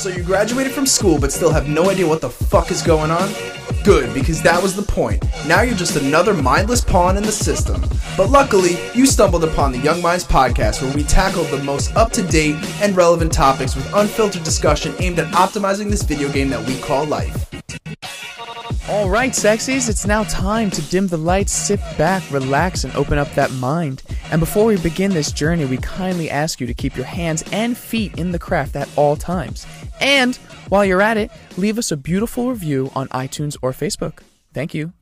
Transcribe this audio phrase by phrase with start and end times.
[0.00, 3.10] So you graduated from school but still have no idea what the fuck is going
[3.10, 3.30] on?
[3.84, 5.22] Good, because that was the point.
[5.46, 7.82] Now you're just another mindless pawn in the system.
[8.16, 12.12] But luckily, you stumbled upon the Young Minds podcast where we tackle the most up
[12.12, 16.66] to date and relevant topics with unfiltered discussion aimed at optimizing this video game that
[16.66, 17.50] we call life.
[18.88, 23.18] All right, sexies, it's now time to dim the lights, sit back, relax, and open
[23.18, 24.02] up that mind.
[24.30, 27.76] And before we begin this journey, we kindly ask you to keep your hands and
[27.76, 29.66] feet in the craft at all times.
[30.00, 30.36] And
[30.68, 34.20] while you're at it, leave us a beautiful review on iTunes or Facebook.
[34.54, 34.92] Thank you.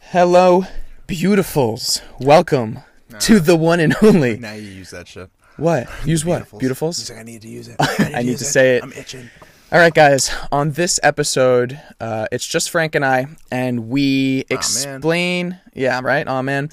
[0.00, 0.64] Hello,
[1.06, 2.02] beautifuls.
[2.18, 2.80] Welcome
[3.20, 4.36] to the one and only.
[4.36, 5.30] Now you use that shit.
[5.56, 5.88] What?
[6.04, 6.42] Use what?
[6.48, 6.60] Beautifuls.
[6.60, 6.98] Beautifuls?
[6.98, 7.76] He's like, I need to use it.
[8.16, 8.82] I need to say it.
[8.82, 9.30] I'm itching.
[9.70, 10.32] All right, guys.
[10.50, 14.58] On this episode, uh, it's just Frank and I, and we man.
[14.58, 15.60] explain.
[15.72, 16.26] Yeah, right.
[16.26, 16.70] Oh man,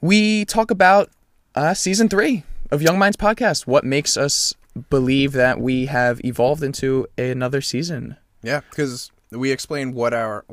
[0.00, 1.10] we talk about
[1.54, 3.66] uh, season three of Young Minds podcast.
[3.66, 4.54] What makes us
[4.88, 8.16] believe that we have evolved into another season?
[8.42, 10.44] Yeah, because we explain what our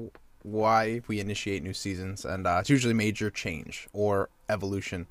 [0.44, 5.08] why we initiate new seasons, and uh, it's usually major change or evolution,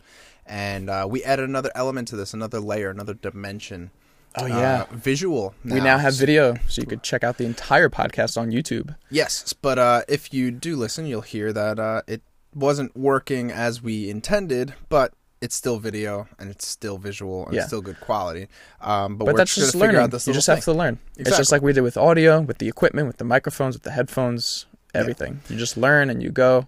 [0.47, 3.91] and uh, we add another element to this, another layer, another dimension.
[4.39, 4.85] Oh uh, yeah.
[4.93, 5.55] visual.
[5.65, 8.95] we now have video, so you could check out the entire podcast on YouTube.
[9.11, 12.21] Yes, but uh, if you do listen, you'll hear that uh, it
[12.57, 15.13] wasn't working as we intended, but
[15.43, 17.61] it's still video and it's still visual and Yeah.
[17.61, 18.49] it's still good quality.
[18.81, 19.97] Um, but, But we're that's just just learning.
[20.01, 20.75] out this You just have thing.
[20.75, 20.99] to learn.
[21.19, 23.91] It's just like we did with audio, with the equipment, with the microphones, with the
[23.91, 25.43] headphones, everything.
[25.51, 26.67] You just learn and you go.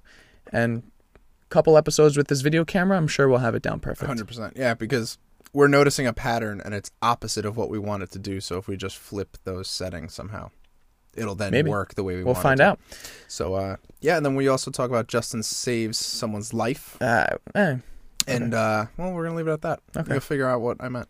[0.52, 0.82] And
[1.16, 4.06] a couple episodes with this video camera, I'm sure we'll have it down perfect.
[4.06, 5.16] Hundred percent, yeah, because
[5.54, 8.38] we're noticing a pattern and it's opposite of what we want it to do.
[8.40, 10.50] So if we just flip those settings somehow,
[11.18, 11.68] it'll then Maybe.
[11.70, 12.26] work the way we want.
[12.26, 12.58] We'll want.
[12.58, 12.68] find it to.
[12.70, 12.80] out.
[13.28, 17.76] So uh, yeah, and then we also talk about Justin saves someone's life, Uh, eh,
[18.26, 19.80] and uh, well, we're gonna leave it at that.
[19.96, 20.12] Okay.
[20.12, 21.08] You'll figure out what I meant,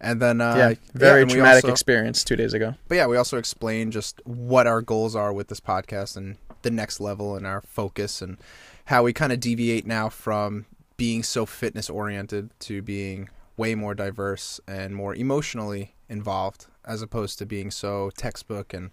[0.00, 2.74] and then uh, yeah, very we traumatic also- experience two days ago.
[2.88, 6.70] But yeah, we also explain just what our goals are with this podcast and the
[6.70, 8.38] next level and our focus and
[8.86, 13.94] how we kind of deviate now from being so fitness oriented to being way more
[13.94, 18.90] diverse and more emotionally involved as opposed to being so textbook and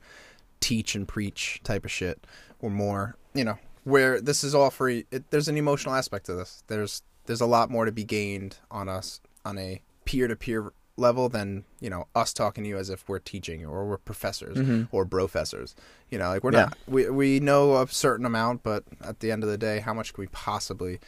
[0.60, 2.26] teach and preach type of shit
[2.62, 5.06] or more, you know, where this is all free.
[5.12, 6.64] It, there's an emotional aspect to this.
[6.68, 10.72] There's there's a lot more to be gained on us on a peer to peer
[10.98, 14.58] level than you know us talking to you as if we're teaching or we're professors
[14.58, 14.90] Mhm.
[14.92, 15.76] or professors.
[16.10, 16.60] You know, like we're Yeah.
[16.66, 16.78] not.
[16.88, 20.14] We we know a certain amount, but at the end of the day, how much
[20.14, 21.00] can we possibly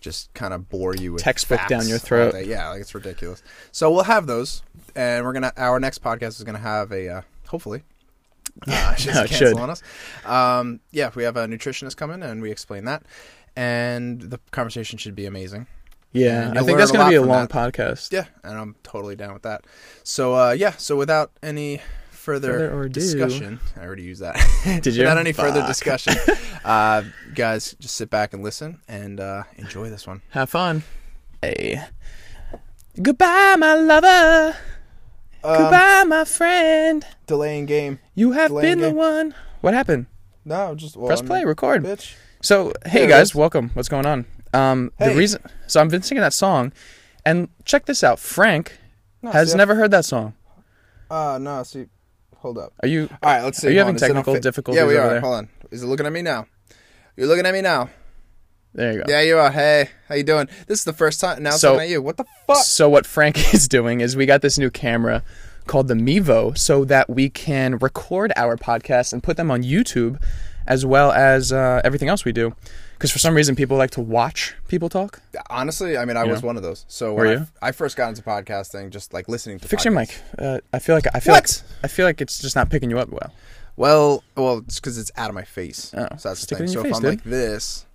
[0.00, 2.32] just kind of bore you with Textbook down your throat.
[2.46, 3.42] Yeah, like it's ridiculous.
[3.72, 4.62] So we'll have those,
[4.94, 5.52] and we're gonna.
[5.56, 7.82] Our next podcast is gonna have a uh, hopefully.
[8.68, 9.58] Uh, should No, it cancel should.
[9.58, 9.82] on us.
[10.24, 13.02] Um, yeah, we have a nutritionist coming, and we explain that,
[13.56, 15.66] and the conversation should be amazing.
[16.12, 17.50] Yeah, I think that's going to be a long that.
[17.50, 18.12] podcast.
[18.12, 19.66] Yeah, and I'm totally down with that.
[20.04, 21.80] So uh, yeah, so without any
[22.10, 24.36] further, Further discussion, I already used that.
[24.82, 25.02] Did you?
[25.02, 26.14] without any further discussion,
[26.64, 27.02] uh,
[27.34, 30.22] guys, just sit back and listen and uh, enjoy this one.
[30.30, 30.82] Have fun.
[31.42, 31.82] Hey.
[33.00, 34.56] Goodbye, my lover.
[35.48, 37.06] Um, Goodbye, my friend.
[37.26, 37.98] Delaying game.
[38.14, 39.34] You have delaying been the one.
[39.62, 40.04] What happened?
[40.44, 41.84] No, just well, Press I mean, play, record.
[41.84, 42.14] bitch.
[42.42, 43.70] So, hey There guys, welcome.
[43.72, 44.26] What's going on?
[44.52, 45.08] Um, Hey.
[45.10, 45.42] the reason.
[45.66, 46.72] So I've been singing that song,
[47.24, 48.18] and check this out.
[48.18, 48.78] Frank
[49.22, 50.34] No, has see, never heard that song.
[51.10, 51.86] Uh, no, see,
[52.36, 52.74] hold up.
[52.82, 53.08] Are you?
[53.10, 53.68] All right, let's see.
[53.68, 55.08] Are you Hold having on, is it on technical difficulties Yeah, we are.
[55.08, 55.20] there?
[55.20, 55.48] Hold on.
[55.70, 56.46] Is it looking at me now?
[57.16, 57.88] You're looking at me now.
[58.78, 59.04] There you go.
[59.08, 59.50] Yeah, you are.
[59.50, 60.48] Hey, how you doing?
[60.68, 61.42] This is the first time.
[61.42, 62.00] Now it's So- at you.
[62.00, 62.58] What the fuck?
[62.58, 65.24] So what Frank is doing is we got this new camera
[65.66, 70.22] called the Mevo so that we can record our podcasts and put them on YouTube
[70.66, 72.54] as well as uh, everything else we do.
[72.92, 75.20] Because for some reason people like to watch people talk.
[75.50, 76.46] Honestly, I mean, I You was know?
[76.46, 76.84] one of those.
[76.88, 77.38] So Were when I, you?
[77.40, 79.68] f- I first got into podcasting, just like listening to.
[79.68, 80.16] Fix your mic.
[80.38, 81.62] Uh, I feel like I feel What?
[81.64, 83.32] like I feel like it's just not picking you up well.
[83.76, 85.92] Well, well, it's because it's out of my face.
[85.96, 86.64] Oh, so that's the thing.
[86.66, 87.10] in So if face, I'm dude.
[87.10, 87.86] like this,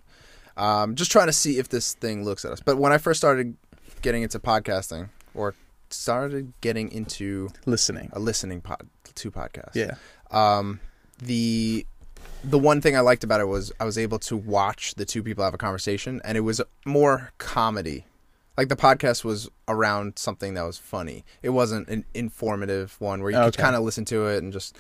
[0.58, 2.60] um, just trying to see if this thing looks at us.
[2.60, 3.56] But when I first started
[4.02, 5.56] getting into podcasting, or
[5.90, 8.10] started getting into Listening.
[8.14, 9.96] a listening pod to podcasts, Yeah.
[10.32, 10.80] um,
[11.20, 11.86] the
[12.44, 15.24] the one thing I liked about it was I was able to watch the two
[15.24, 18.06] people have a conversation, and it was more comedy.
[18.58, 21.24] Like the podcast was around something that was funny.
[21.42, 23.62] It wasn't an informative one where you could Okay.
[23.64, 24.76] kind of listen to it and just,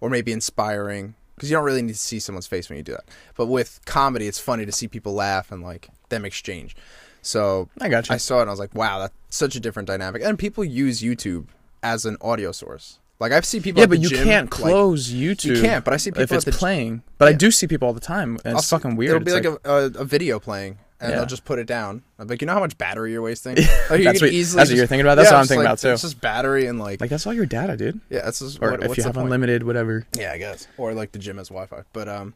[0.00, 2.92] or maybe inspiring, because you don't really need to see someone's face when you do
[2.92, 3.04] that.
[3.34, 6.76] But with comedy, it's funny to see people laugh and like them exchange.
[7.22, 8.14] So I got you.
[8.14, 10.20] I saw it and I was like, wow, that's such a different dynamic.
[10.22, 11.46] And people use YouTube
[11.82, 12.98] as an audio source.
[13.18, 13.80] Like I've seen people.
[13.80, 15.56] yeah, but you gym, can't like- close YouTube.
[15.56, 17.02] you can't, but I see people if it's playing.
[17.16, 18.38] But I do see people all the time.
[18.44, 19.16] And it's Also, fucking weird.
[19.16, 21.16] It'll be It's like, a, a, a video playing and Yeah.
[21.16, 22.02] they'll just put it down.
[22.18, 23.56] I'm like, you know how much battery you're wasting?
[23.90, 25.16] Like, you That's what- that's what you're thinking about?
[25.16, 25.88] That's Yeah, what I'm thinking like- about, too.
[25.92, 28.00] It's just battery and like, Like that's all your data, dude.
[28.10, 29.24] yeah, that's just Or what, if what's you have point?
[29.24, 30.06] unlimited, whatever.
[30.16, 30.68] Yeah, I guess.
[30.76, 31.82] Or like the gym has Wi-Fi.
[31.92, 32.34] But um,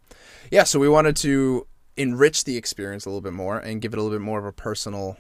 [0.51, 0.65] yeah.
[0.65, 1.67] So we wanted to
[1.97, 4.45] enrich the experience a little bit more and give it a little bit more of
[4.45, 5.17] a personal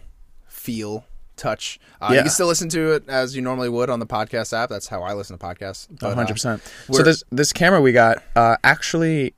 [0.49, 1.05] feel,
[1.37, 1.79] touch.
[2.01, 4.71] Uh, You can still listen to it as you normally would on the podcast app.
[4.71, 5.87] That's how I listen to podcasts.
[6.03, 6.63] Uh, hundred percent.
[6.91, 9.35] So this this camera we got uh, actually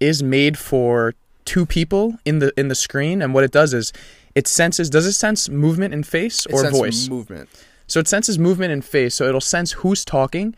[0.00, 3.92] is made for two people in the in the screen, and what it does is
[4.34, 4.90] it senses.
[4.90, 7.08] Does it sense movement in face it or senses voice?
[7.08, 7.48] movement.
[7.86, 10.54] So it senses movement in face, so it'll sense who's talking,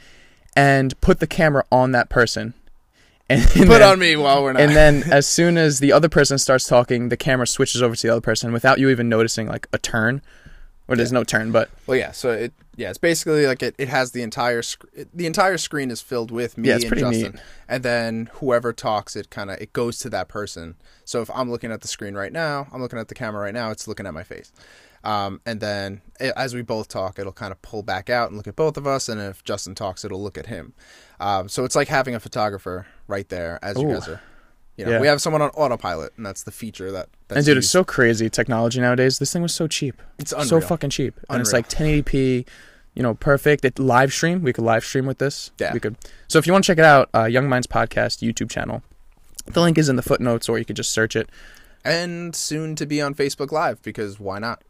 [0.56, 2.54] and put the camera on that person.
[3.28, 4.62] And, and Put then- on me while we're not.
[4.62, 8.02] And then as soon as the other person starts talking, the camera switches over to
[8.06, 10.22] the other person without you even noticing like a turn.
[10.88, 12.12] Or there's no turn, but Well, yeah.
[12.12, 15.90] So it, yeah, it's basically like it, it has the entire sc- the entire screen
[15.90, 17.40] is filled with me Yeah, it's and pretty Justin, neat.
[17.68, 20.76] and then whoever talks, it kind of it goes to that person.
[21.04, 23.54] So if I'm looking at the screen right now, I'm looking at the camera right
[23.54, 23.70] now.
[23.72, 24.52] It's looking at my face,
[25.02, 28.36] um, and then it, as we both talk, it'll kind of pull back out and
[28.36, 29.08] look at both of us.
[29.08, 30.72] And if Justin talks, it'll look at him.
[31.18, 34.20] Um, so it's like having a photographer right there as you guys are.
[34.76, 35.00] You know, Yeah.
[35.00, 37.08] we have someone on autopilot, and that's the feature that.
[37.28, 39.18] That's and dude, it's so crazy technology nowadays.
[39.18, 40.00] This thing was so cheap.
[40.18, 42.46] it's so fucking cheap, and it's like 1080p,
[42.94, 43.64] you know, perfect.
[43.64, 44.42] It live stream.
[44.42, 45.50] We could live stream with this.
[45.58, 45.72] Yeah.
[45.72, 45.96] we could.
[46.28, 48.82] So if you want to check it out, uh, Young Minds Podcast YouTube channel.
[49.46, 51.28] The link is in the footnotes, or you could just search it.
[51.84, 54.60] and soon to be on Facebook Live because why not?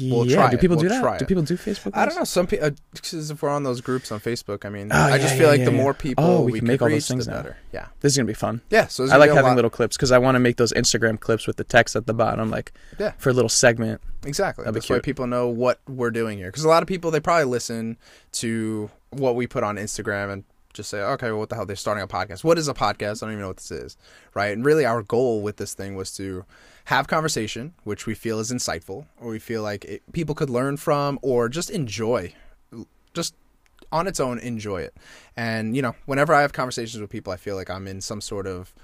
[0.00, 1.18] We'll yeah, try do people We'll do that?
[1.18, 1.92] Do people do Facebook?
[1.94, 2.24] I don't know.
[2.24, 5.08] Some people, because uh, if we're on those groups on Facebook, I mean, Oh, I
[5.10, 5.76] yeah, just yeah, feel like yeah, the yeah.
[5.82, 7.36] more oh, people Oh, we we can make all those things the now.
[7.38, 7.56] better.
[7.72, 8.60] Yeah, This is gonna be fun.
[8.70, 8.86] yeah.
[8.88, 11.46] So I like having lot- little clips because I want to make those Instagram clips
[11.46, 13.12] with the text at the bottom, like Yeah.
[13.18, 14.00] for a little segment.
[14.24, 14.64] exactly.
[14.64, 16.48] That'd That's why people know what we're doing here.
[16.48, 17.96] Because a lot of people they probably listen
[18.32, 20.44] to what we put on Instagram and
[20.74, 21.64] just say, okay, well, what the hell?
[21.66, 22.44] They're starting a podcast.
[22.44, 23.22] What is a podcast?
[23.22, 23.96] I don't even know what this is,
[24.34, 24.52] right?
[24.52, 26.44] And really, our goal with this thing was to
[26.88, 30.78] have conversation, which we feel is insightful, or we feel like it, people could learn
[30.78, 32.32] from, or just enjoy,
[33.12, 33.34] just
[33.92, 34.96] on its own, enjoy it.
[35.36, 38.22] And you know, whenever I have conversations with people, I feel like I'm in some
[38.22, 38.74] sort of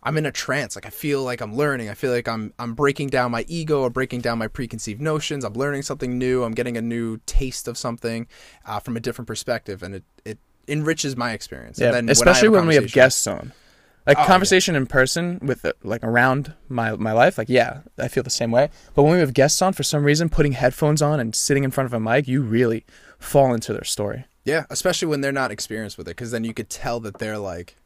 [0.00, 0.76] I'm in a trance.
[0.76, 1.88] Like I feel like I'm learning.
[1.88, 5.44] I feel like I'm I'm breaking down my ego or breaking down my preconceived notions.
[5.44, 6.44] I'm learning something new.
[6.44, 8.28] I'm getting a new taste of something
[8.64, 10.38] uh, from a different perspective, and it it
[10.68, 11.80] enriches my experience.
[11.80, 13.52] Yeah, especially when we have guests on.
[14.10, 14.26] Like Oh, yeah.
[14.26, 18.30] conversation in person with uh, like around my my life, like yeah, I feel the
[18.30, 18.68] same way.
[18.94, 21.70] But when we have guests on, for some reason, putting headphones on and sitting in
[21.70, 22.84] front of a mic, you really
[23.20, 24.24] fall into their story.
[24.44, 27.38] Yeah, especially when they're not experienced with it, because then you could tell that they're
[27.38, 27.76] like,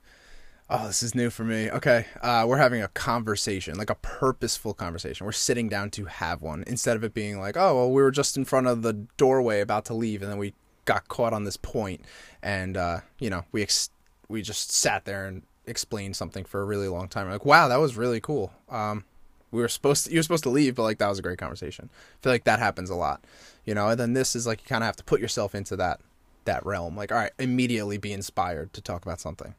[0.70, 4.72] "Oh, this is new for me." Okay, uh, we're having a conversation, like a purposeful
[4.72, 5.26] conversation.
[5.26, 8.10] We're sitting down to have one instead of it being like, "Oh, well, we were
[8.10, 10.54] just in front of the doorway about to leave, and then we
[10.86, 12.00] got caught on this point,
[12.42, 13.90] and uh, you know, we ex-
[14.28, 17.28] we just sat there and explained something for a really long time.
[17.30, 18.52] like, wow, that was really cool.
[18.68, 19.04] Um,
[19.50, 21.38] we were supposed to, you were supposed to leave, but like that was a great
[21.38, 21.88] conversation.
[21.92, 23.24] I feel like that happens a lot,
[23.64, 23.88] you know.
[23.88, 26.00] And then this is like you kind of have to put yourself into that
[26.44, 26.96] that realm.
[26.96, 29.54] Like, all right, immediately be inspired to talk about something,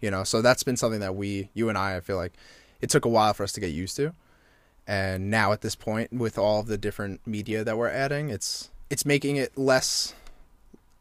[0.00, 0.24] you know.
[0.24, 2.34] So that's been something that we, you and I, I feel like
[2.80, 4.12] it took a while for us to get used to,
[4.86, 8.70] and now at this point, with all of the different media that we're adding, it's
[8.90, 10.14] it's making it less.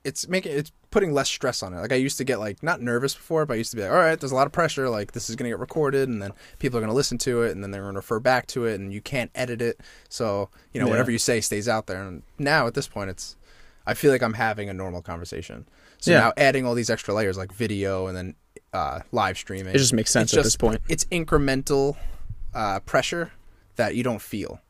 [0.07, 1.77] It's making it's putting less stress on it.
[1.79, 3.91] Like I used to get like not nervous before, but I used to be like,
[3.91, 4.89] all right, there's a lot of pressure.
[4.89, 7.61] Like this is gonna get recorded, and then people are gonna listen to it, and
[7.61, 9.81] then they're gonna refer back to it, and you can't edit it.
[10.09, 10.91] So you know Yeah.
[10.91, 12.01] whatever you say stays out there.
[12.01, 13.35] And now at this point, it's
[13.85, 15.67] I feel like I'm having a normal conversation.
[15.99, 16.19] So Yeah.
[16.19, 18.35] now adding all these extra layers like video and then
[18.73, 20.81] uh, live streaming, It just makes sense at this point.
[20.89, 21.95] It's incremental
[22.53, 23.31] uh, pressure
[23.75, 24.61] that you don't feel.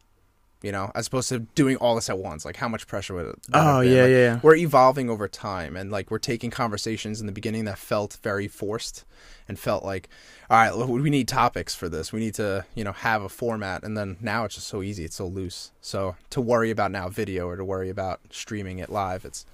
[0.64, 2.44] You know, as opposed to doing all this at once.
[2.44, 3.36] Like, how much pressure would it?
[3.54, 4.40] Oh yeah, Like, yeah, yeah.
[4.42, 8.48] we're evolving over time and like we're taking conversations in the beginning that felt very
[8.48, 9.06] forced
[9.48, 10.10] and felt like
[10.50, 13.30] all right look, we need topics for this we need to you know have a
[13.30, 16.92] format and then now it's just so easy it's so loose so to worry about
[16.92, 19.46] now video or to worry about streaming it live it's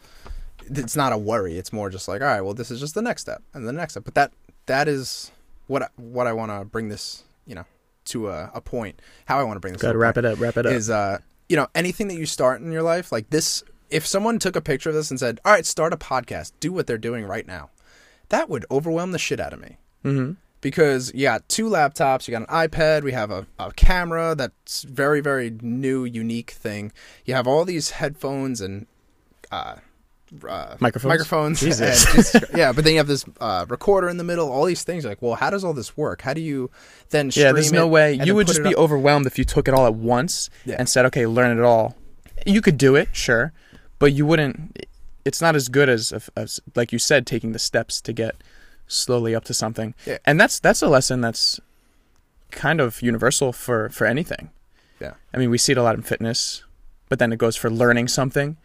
[0.66, 3.02] it's not a worry it's more just like all right well this is just the
[3.02, 4.32] next step and the next step but that
[4.66, 5.32] that is
[5.68, 7.66] what I, what I want to bring this you know
[8.06, 10.40] to a, a point how I want to bring this to wrap point it up.
[10.40, 10.72] Wrap it up.
[10.72, 11.20] is uh
[11.50, 14.62] you know anything that you start in your life like this if someone took a
[14.62, 17.48] picture of this and said all right start a podcast do what they're doing right
[17.48, 17.70] now
[18.30, 20.34] that would overwhelm the shit out of me mm-hmm.
[20.62, 24.84] because you got two laptops you got an ipad we have a, a camera that's
[24.84, 26.92] very very new unique thing
[27.26, 28.88] you have all these headphones and
[29.52, 29.76] uh
[30.48, 31.10] uh, Microphones?
[31.10, 32.06] microphones, Jesus.
[32.06, 32.72] and just- yeah.
[32.72, 34.52] But then you have this uh, recorder in the middle.
[34.52, 36.22] All these things, like, well, how does all this work?
[36.22, 36.70] How do you
[37.10, 37.30] then?
[37.34, 38.14] Yeah, there's no way.
[38.14, 38.80] You would just be up?
[38.82, 40.76] overwhelmed if you took it all at once Yeah.
[40.80, 41.96] and said, "Okay, learn it all."
[42.46, 43.54] You could do it, sure,
[44.00, 44.86] but you wouldn't.
[45.26, 48.36] It's not as good as, as like you said, taking the steps to get
[48.88, 49.96] slowly up to something.
[50.06, 50.18] Yeah.
[50.26, 51.60] And that's that's a lesson that's
[52.52, 54.50] kind of universal for for anything.
[55.00, 55.14] Yeah.
[55.34, 56.64] I mean, we see it a lot in fitness,
[57.10, 58.58] but then it goes for learning something,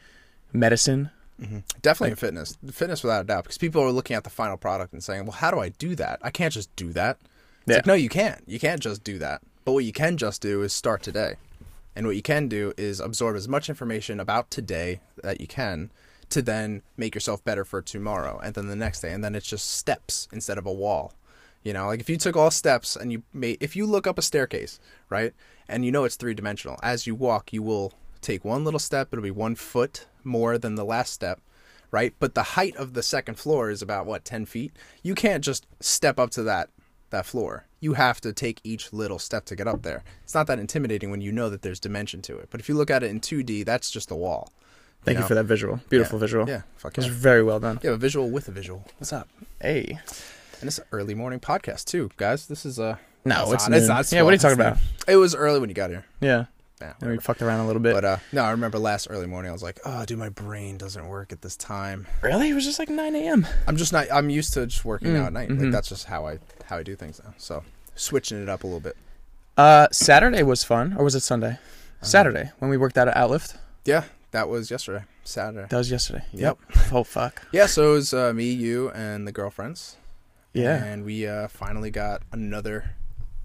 [0.53, 1.11] medicine.
[1.41, 1.59] Mm-hmm.
[1.83, 2.59] Definitely in fitness.
[2.73, 3.45] Fitness without a doubt.
[3.45, 5.95] Because people are looking at the final product and saying, Well, how do I do
[5.95, 6.19] that?
[6.23, 7.19] I can't just do that.
[7.21, 7.77] It's Yeah.
[7.77, 8.43] like, no, you can't.
[8.47, 9.43] You can't just do that.
[9.65, 11.35] But what you can just do is start today.
[11.95, 15.91] And what you can do is absorb as much information about today that you can
[16.31, 19.13] to then make yourself better for tomorrow and then the next day.
[19.13, 21.13] And then it's just steps instead of a wall.
[21.65, 24.19] You know, like if you took all steps and you made, if you look up
[24.19, 24.79] a staircase,
[25.11, 25.35] right,
[25.69, 29.09] and you know it's three dimensional, as you walk, you will take one little step,
[29.13, 31.41] it'll be one foot more than the last step,
[31.91, 32.15] right?
[32.21, 34.73] But the height of the second floor is about what, 10 feet?
[35.03, 36.71] You can't just step up to that
[37.11, 37.65] that floor.
[37.81, 40.05] You have to take each little step to get up there.
[40.25, 42.49] It's not that intimidating when you know that there's dimension to it.
[42.51, 44.53] But if you look at it in 2D, that's just a wall.
[45.05, 45.27] Thank you, know?
[45.29, 45.81] for that visual.
[45.89, 46.21] Beautiful Yeah.
[46.21, 46.49] visual.
[46.49, 47.11] Yeah, fuck It yeah.
[47.13, 47.81] very well done.
[47.83, 48.85] Yeah, a visual with a visual.
[48.99, 49.27] What's up?
[49.59, 49.99] Hey.
[50.61, 52.47] And it's an early morning podcast too, guys.
[52.47, 54.79] This is a No, it's, not- it's not Yeah, what are you talking It's about?
[55.09, 56.05] It was early when you got here.
[56.21, 56.45] Yeah.
[56.81, 57.95] Yeah, And we fucked around a little bit.
[57.95, 59.49] But uh, no, I remember last early morning.
[59.51, 62.51] I was like, "Oh, dude, my brain doesn't work at this time." really?
[62.51, 63.47] It was just like 9 a.m.
[63.67, 64.07] I'm just not.
[64.13, 65.49] I'm used to just working Mm, out at night.
[65.49, 65.61] mhm.
[65.63, 67.35] Like that's just how I how I do things now.
[67.39, 68.97] So switching it up a little bit.
[69.57, 71.53] Uh, Saturday was fun, or was it Sunday?
[71.53, 72.07] Uh-huh.
[72.07, 73.57] Saturday when we worked out at Outlift.
[73.85, 75.67] Yeah, that was yesterday, Saturday.
[75.69, 76.25] That was yesterday.
[76.33, 76.59] Yep.
[76.93, 77.43] Oh fuck.
[77.51, 79.97] Yeah, so it was uh, me, you, and the girlfriends.
[80.55, 80.83] Yeah.
[80.83, 82.93] and we uh, finally got another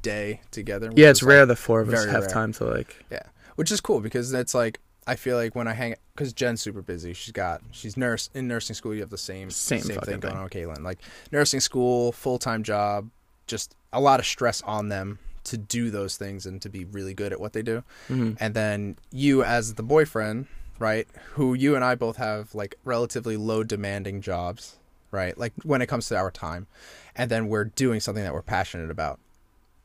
[0.03, 0.91] day together.
[0.95, 2.29] Yeah, it's was, like, rare the four of us have rare.
[2.29, 3.03] time to like.
[3.09, 3.23] Yeah,
[3.55, 6.83] which is cool because it's like I feel like when I hang because Jen's super
[6.83, 7.13] busy.
[7.13, 8.93] She's got she's nurse in nursing school.
[8.93, 10.83] You have the same Same same thing going on with Caitlin.
[10.83, 10.99] Like
[11.31, 13.09] nursing school, full time job,
[13.47, 17.13] just a lot of stress on them to do those things and to be really
[17.13, 17.83] good at what they do.
[18.09, 18.37] Mhm.
[18.39, 20.47] And then you as the boyfriend,
[20.79, 21.05] right?
[21.33, 24.77] Who you and I both have like relatively low demanding jobs,
[25.11, 25.37] right?
[25.37, 26.67] Like when it comes to our time,
[27.13, 29.19] and then we're doing something that we're passionate about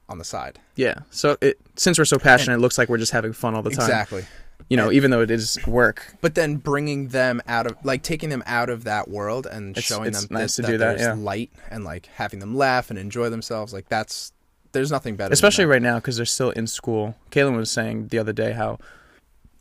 [0.09, 0.59] on the side.
[0.77, 1.01] Yeah.
[1.11, 3.71] So it since we're so passionate, it looks like we're just having fun all the
[3.71, 3.85] time.
[3.85, 4.25] Exactly.
[4.69, 6.15] You know, And- even though it is work.
[6.21, 9.85] but then bringing them out of like taking them out of that world and It's-
[9.85, 11.23] showing it's them nice that, to do that, there's yeah.
[11.23, 14.33] light and like having them laugh and enjoy themselves like that's
[14.73, 17.15] there's nothing better especially right now because they're still in school.
[17.31, 18.79] Caitlin was saying the other day how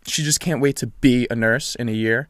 [0.06, 2.28] she just can't wait to be a nurse in a year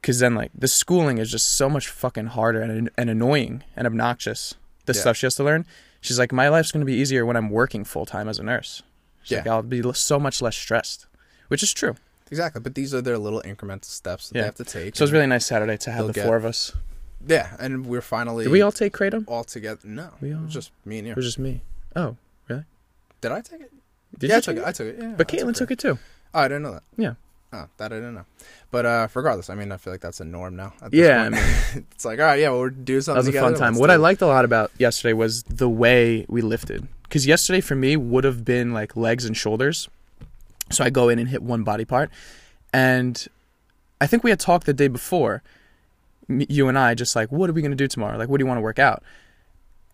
[0.00, 3.86] because then like the schooling is just so much fucking harder and, and annoying and
[3.86, 4.54] obnoxious.
[4.86, 5.00] The Yeah.
[5.00, 5.64] stuff she has to learn.
[6.02, 8.82] She's like, my life's gonna be easier when I'm working full time as a nurse.
[9.22, 9.52] She's like, Yeah.
[9.54, 11.06] I'll be so much less stressed,
[11.48, 11.94] which is true.
[12.30, 14.42] exactly but these are their little incremental steps that Yeah.
[14.42, 16.36] they have to take So it was really nice Saturday to have the get- four
[16.36, 16.72] of us.
[17.26, 19.24] yeah and we're finally Did we all take kratom?
[19.28, 21.60] all together no We it all- was just me and you It was just me.
[21.94, 22.16] Oh,
[22.48, 22.64] really?
[23.20, 23.72] did I take it
[24.18, 25.78] did yeah you I took take it I took it yeah But Caitlin took it
[25.78, 25.98] too.
[26.34, 27.14] oh I didn't know that Yeah.
[27.52, 28.24] Oh that I didn't know
[28.70, 31.24] but uh regardless I mean I feel like that's a norm now at this Yeah,
[31.26, 31.86] I point.
[31.92, 33.72] it's like all right yeah well we're doing That something was a together, fun time.
[33.74, 36.86] let's What I liked a lot about yesterday was the way we lifted.
[37.04, 39.88] Because yesterday for me would have been like legs and shoulders.
[40.70, 42.10] So I go in and hit one body part.
[42.72, 43.26] And
[44.00, 45.42] I think we had talked the day before,
[46.28, 48.16] you and I, just like, what are we going to do tomorrow?
[48.16, 49.02] Like, what do you want to work out?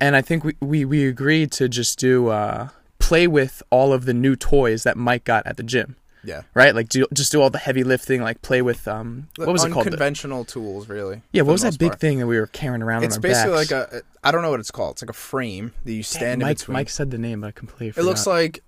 [0.00, 2.68] And I think we, we, we agreed to just do, uh,
[3.00, 6.74] play with all of the new toys that Mike got at the gym, yeah right?
[6.74, 9.70] Like, do, just do all the heavy lifting, like play with, um, what was it
[9.70, 9.86] called?
[9.86, 12.00] Unconventional tools really yeah, what was that big part.
[12.00, 13.72] thing that we were carrying around It's on our basically backs?
[13.72, 14.92] like a I don't know what it's called.
[14.92, 16.72] It's like a frame that you stand in Mike, between.
[16.74, 18.02] Mike said the name, but I completely forgot.
[18.02, 18.62] it looks like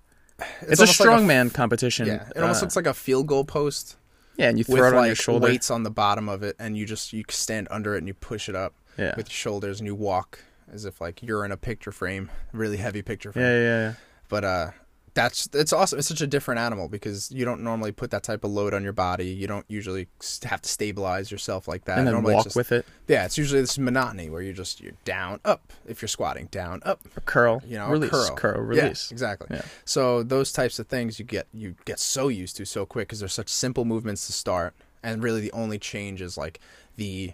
[0.61, 2.07] it's, a almost like f- strongman competition.
[2.07, 3.97] yeah, it almost uh, looks like a field goal post
[4.37, 5.45] yeah, and you throw it on like your shoulder.
[5.45, 8.13] weights on the bottom of it, and you just you stand under it and you
[8.13, 9.13] push it up yeah.
[9.15, 10.39] with your shoulders, and you walk
[10.71, 13.45] as if like you're in a picture frame, really heavy picture frame.
[13.45, 13.93] yeah, yeah, yeah.
[14.29, 14.71] But uh,
[15.13, 15.99] that's it's awesome.
[15.99, 18.83] It's such a different animal because you don't normally put that type of load on
[18.83, 19.25] your body.
[19.25, 20.07] You don't usually
[20.43, 21.97] have to stabilize yourself like that.
[21.97, 24.79] and then normally walk just, with it, Yeah, it's usually this monotony where you're just
[24.79, 28.35] you're down up if you're squatting, down up or curl, you know, release, curl.
[28.35, 29.11] curl, Yeah, release.
[29.11, 29.47] exactly.
[29.51, 29.63] Yeah.
[29.83, 33.19] So those types of things you get you get so used to so quick because
[33.19, 36.59] they're such simple movements to start, and really the only change is like
[36.95, 37.33] the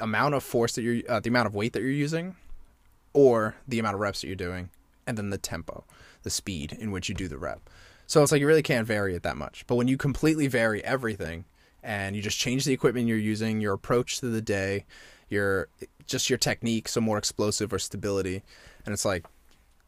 [0.00, 2.34] amount of force that you're, uh, the amount of weight that you're using,
[3.12, 4.70] or the amount of reps that you're doing,
[5.06, 5.84] and then the tempo,
[6.24, 7.70] the speed in which you do the rep.
[8.06, 9.64] So it's like you really can't vary it that much.
[9.66, 11.44] But when you completely vary everything,
[11.82, 14.84] and you just change the equipment you're using, your approach to the day,
[15.28, 15.68] your
[16.06, 18.42] just your technique, so more explosive or stability,
[18.84, 19.24] and it's like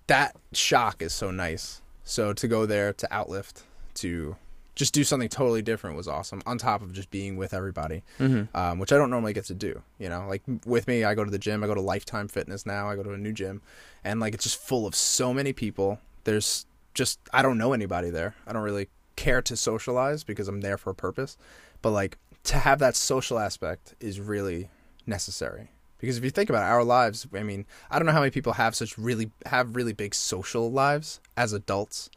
[0.07, 1.83] that shock is so nice.
[2.05, 3.63] So to go there to outlift
[3.95, 4.37] to
[4.75, 6.43] just do something totally different was awesome.
[6.47, 8.55] On top of just being with everybody, Mm-hmm.
[8.57, 9.83] um, which I don't normally get to do.
[9.99, 11.65] You know, like with me, I go to the gym.
[11.65, 12.89] I go to Lifetime Fitness now.
[12.89, 13.63] I go to a new gym,
[14.05, 15.99] and like it's just full of so many people.
[16.27, 18.35] There's just I don't know anybody there.
[18.47, 21.39] I don't really care to socialize because I'm there for a purpose.
[21.83, 24.69] But like to have that social aspect is really
[25.07, 25.71] necessary.
[25.99, 28.31] Because if you think about it, our lives, I mean, I don't know how many
[28.31, 32.11] people have such really have really big social lives as adults.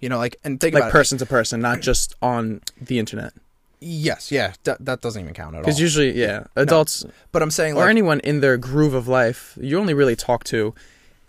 [0.00, 0.92] You know, like and think like about it.
[0.92, 3.32] person to person, not just on the internet.
[3.84, 5.62] Yes, yeah, that, that doesn't even count at all.
[5.62, 9.58] Because usually, yeah, adults but I'm saying or like anyone in their groove of life,
[9.60, 10.74] you only really talk to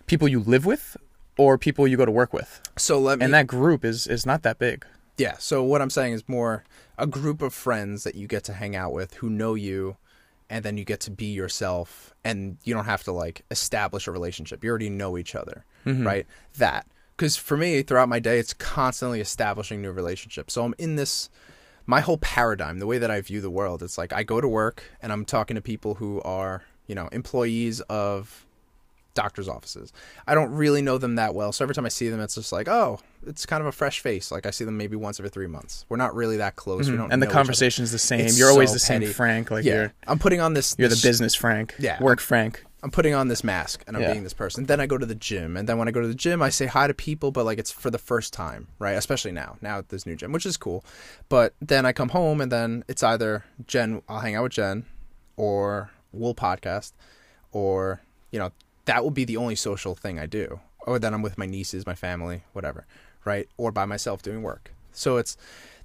[0.06, 0.96] people you live with
[1.36, 4.24] or people you go to work with, so let me and that group is is
[4.24, 4.84] not that big.
[5.16, 5.36] Yeah.
[5.38, 6.64] So what I'm saying is more
[6.98, 9.96] a group of friends that you get to hang out with who know you
[10.50, 14.12] and then you get to be yourself and you don't have to like establish a
[14.12, 14.64] relationship.
[14.64, 16.06] You already know each other, mm-hmm.
[16.06, 16.26] right?
[16.58, 16.86] That.
[17.16, 20.54] Cuz for me throughout my day it's constantly establishing new relationships.
[20.54, 21.30] So I'm in this
[21.86, 24.48] my whole paradigm, the way that I view the world, it's like I go to
[24.48, 28.46] work and I'm talking to people who are, you know, employees of
[29.14, 29.92] doctors' offices.
[30.26, 31.52] I don't really know them that well.
[31.52, 34.00] So every time I see them, it's just like, oh, it's kind of a fresh
[34.00, 34.30] face.
[34.30, 35.86] Like I see them maybe once every three months.
[35.88, 36.88] We're not really that close.
[36.90, 37.12] We don't Mm-hmm.
[37.12, 37.32] And the other.
[37.34, 38.20] conversation's the same.
[38.26, 39.02] It's you're always so the same.
[39.06, 39.50] Frank.
[39.50, 40.74] Like Yeah, you're I'm putting on this.
[40.78, 41.74] you're the business Frank.
[41.78, 42.02] Yeah.
[42.02, 42.64] Work Frank.
[42.82, 44.12] I'm putting on this mask and I'm Yeah.
[44.12, 44.66] being this person.
[44.66, 46.50] Then I go to the gym, and then when I go to the gym, I
[46.50, 48.92] say hi to people, but like it's for the first time, right?
[48.92, 50.84] Especially now, now at this new gym, which is cool.
[51.30, 54.84] But then I come home, and then it's either Jen, I'll hang out with Jen,
[55.36, 56.92] or we'll podcast,
[57.52, 58.52] or you know
[58.86, 60.60] that will be the only social thing I do.
[60.86, 62.86] Or then I'm with my nieces, my family, whatever,
[63.24, 63.48] right?
[63.56, 64.72] Or by myself doing work.
[64.92, 65.36] So it's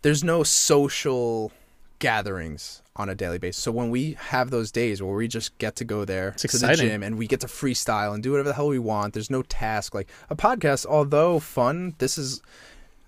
[0.02, 1.52] there's no social
[2.00, 3.62] gatherings on a daily basis.
[3.62, 6.86] So when we have those days where we just get to go there to exciting.
[6.86, 9.30] the gym and we get to freestyle and do whatever the hell we want, there's
[9.30, 9.94] no task.
[9.96, 12.42] Like a podcast, although fun, this is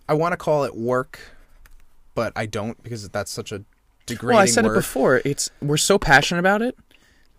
[0.08, 1.20] I want to call it work,
[2.16, 3.64] but I don't because that's such a
[4.06, 4.74] degrading Well, I said word.
[4.74, 5.22] it before.
[5.26, 6.78] It's we're so passionate about it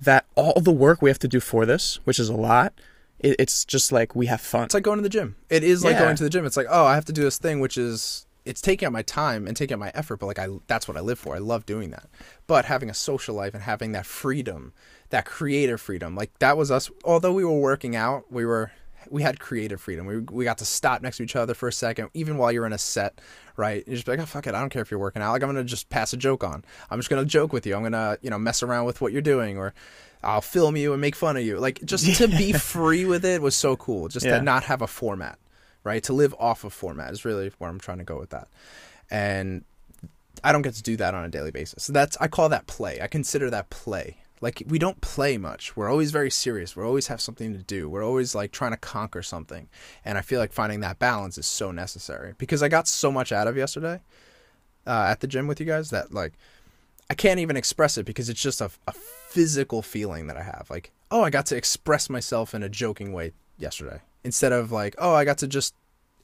[0.03, 2.73] that all the work we have to do for this, which is a lot,
[3.21, 4.65] it, it's just like we have fun.
[4.65, 5.37] It's like going to the gym.
[5.49, 6.01] It is like Yeah.
[6.01, 6.45] going to the gym.
[6.45, 9.03] It's like, oh, I have to do this thing, which is it's taking up my
[9.03, 11.35] time and taking up my effort, but like I that's what I live for.
[11.37, 12.07] I love doing that.
[12.49, 14.73] But having a social life and having that freedom,
[15.11, 16.91] that creative freedom, like that was us.
[17.05, 18.73] Although we were working out, we were
[19.11, 20.07] we had creative freedom.
[20.07, 22.67] We we got to stop next to each other for a second, even while you're
[22.67, 23.21] in a set,
[23.57, 23.85] right?
[23.87, 25.33] You just be like, oh fuck it, I don't care if you're working out.
[25.33, 26.65] Like I'm gonna just pass a joke on.
[26.91, 27.75] I'm just gonna joke with you.
[27.77, 29.75] I'm gonna you know mess around with what you're doing or.
[30.25, 31.59] I'll film you and make fun of you.
[31.59, 34.07] Like just to be free with it was so cool.
[34.07, 34.39] Just Yeah.
[34.39, 35.37] to not have a format,
[35.83, 36.01] right?
[36.05, 38.47] To live off of format is really where I'm trying to go with that.
[39.11, 39.65] And
[40.45, 41.83] I don't get to do that on a daily basis.
[41.83, 43.01] So that's I call that play.
[43.01, 44.19] I consider that play.
[44.43, 45.77] Like we don't play much.
[45.77, 46.77] We're always very serious.
[46.77, 47.89] We always have something to do.
[47.89, 49.69] We're always like trying to conquer something.
[50.05, 53.31] And I feel like finding that balance is so necessary because I got so much
[53.31, 54.01] out of yesterday
[54.85, 56.33] uh, at the gym with you guys that like
[57.09, 60.67] I can't even express it because it's just a, a physical feeling that I have.
[60.69, 64.97] Like, oh, I got to express myself in a joking way yesterday instead of like,
[64.99, 65.75] oh, I got to just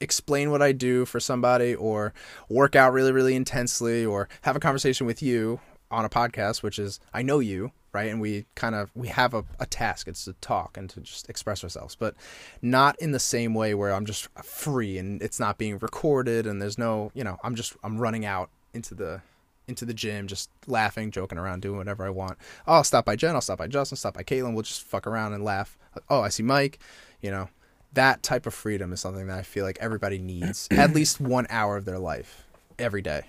[0.00, 2.12] explain what I do for somebody or
[2.48, 6.79] work out really, really intensely or have a conversation with you on a podcast, which
[6.79, 8.11] is, I know you, right?
[8.11, 10.09] And we kind of, we have a, a task.
[10.09, 12.14] It's to talk and to just express ourselves, but
[12.61, 16.61] not in the same way where I'm just free and it's not being recorded and
[16.61, 19.22] there's no, you know, I'm just, I'm running out into the,
[19.66, 22.38] into the gym, just laughing, joking around, doing whatever I want.
[22.66, 24.55] Oh, I'll stop by Jen, I'll stop by Justin, stop by Caitlin.
[24.55, 25.77] We'll just fuck around and laugh.
[26.09, 26.79] Oh, I see Mike.
[27.20, 27.48] You know,
[27.92, 31.46] that type of freedom is something that I feel like everybody needs at least one
[31.51, 32.46] hour of their life
[32.79, 33.22] every day.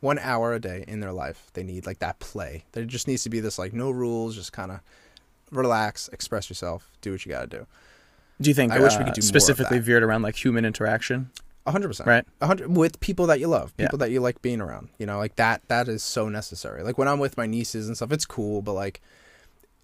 [0.00, 2.64] One hour a day in their life, they need like that play.
[2.72, 4.80] There just needs to be this like no rules, just kind of
[5.50, 7.66] relax, express yourself, do what you got to do.
[8.40, 11.30] do you think I wish we uh, could do specifically veered around like human interaction?
[11.66, 12.06] A hundred percent.
[12.06, 12.24] Right.
[12.40, 13.86] A hundred with people that you love, Yeah.
[13.86, 14.88] people that you like being around.
[14.98, 15.62] You know, like that.
[15.68, 16.82] That is so necessary.
[16.82, 18.62] Like when I'm with my nieces and stuff, it's cool.
[18.62, 19.02] But like,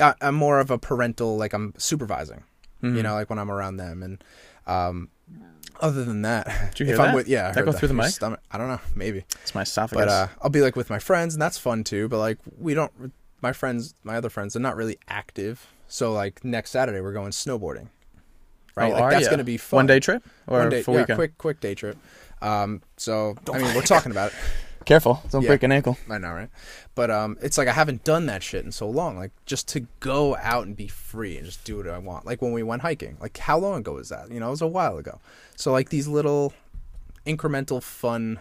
[0.00, 1.36] I, I'm more of a parental.
[1.36, 2.44] Like I'm supervising.
[2.82, 2.96] Mm-hmm.
[2.96, 4.02] You know, like when I'm around them.
[4.02, 4.24] And
[4.66, 5.08] um,
[5.80, 7.88] other than that, Did you hear if I'm with yeah, I That heard go through
[7.88, 8.12] the Your mic?
[8.12, 9.24] Stomach, I don't know, maybe.
[9.42, 10.04] It's my esophagus.
[10.04, 12.08] But uh, I'll be like with my friends, and that's fun too.
[12.08, 13.12] But like we don't.
[13.40, 15.66] My friends, my other friends, they're not really active.
[15.88, 17.88] So like next Saturday, we're going snowboarding.
[18.76, 19.30] Right, Oh, like are that's ya?
[19.30, 19.78] gonna be fun.
[19.78, 21.16] One day trip or One day, full yeah, weekend?
[21.18, 21.96] quick, quick day trip.
[22.42, 24.34] Um, so I mean, we're talking about it.
[24.84, 25.48] Careful, don't Yeah.
[25.48, 25.96] break an ankle.
[26.10, 26.50] I know, right?
[26.94, 29.16] But um, it's like I haven't done that shit in so long.
[29.16, 32.26] Like just to go out and be free and just do what I want.
[32.26, 33.16] Like when we went hiking.
[33.20, 34.30] Like how long ago was that?
[34.30, 35.20] You know, it was a while ago.
[35.56, 36.52] So like these little
[37.26, 38.40] incremental fun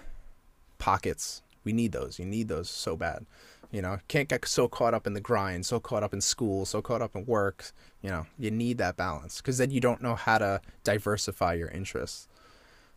[0.77, 1.41] pockets.
[1.63, 2.19] We need those.
[2.19, 3.25] You need those so bad.
[3.71, 6.65] You know, can't get so caught up in the grind, so caught up in school,
[6.65, 7.71] so caught up in work.
[8.03, 11.69] You know, you need that balance because then you don't know how to diversify your
[11.69, 12.27] interests.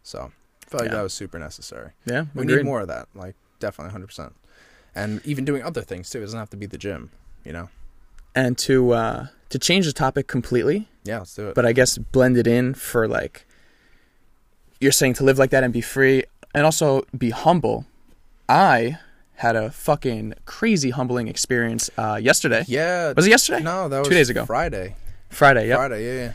[0.02, 0.32] So
[0.66, 0.96] I feel like Yeah.
[0.96, 1.90] that was super necessary.
[2.06, 2.56] Yeah, We agreed.
[2.56, 4.34] need more of that, like definitely hundred percent.
[4.94, 6.18] And even doing other things too.
[6.18, 7.10] It doesn't have to be the gym,
[7.44, 7.68] you know.
[8.34, 11.54] And to uh, to change the topic completely, Yeah, let's do it.
[11.54, 13.46] but I guess blend it in for like
[14.80, 16.24] you're saying to live like that and be free
[16.54, 17.86] and also be humble.
[18.48, 18.98] I
[19.36, 22.64] had a fucking crazy humbling experience uh, yesterday.
[22.68, 23.62] yeah, Was it yesterday?
[23.62, 24.46] no, that was Two days ago.
[24.46, 24.96] Friday.
[25.28, 25.78] Friday, yep.
[25.78, 26.32] Friday, yeah, yeah.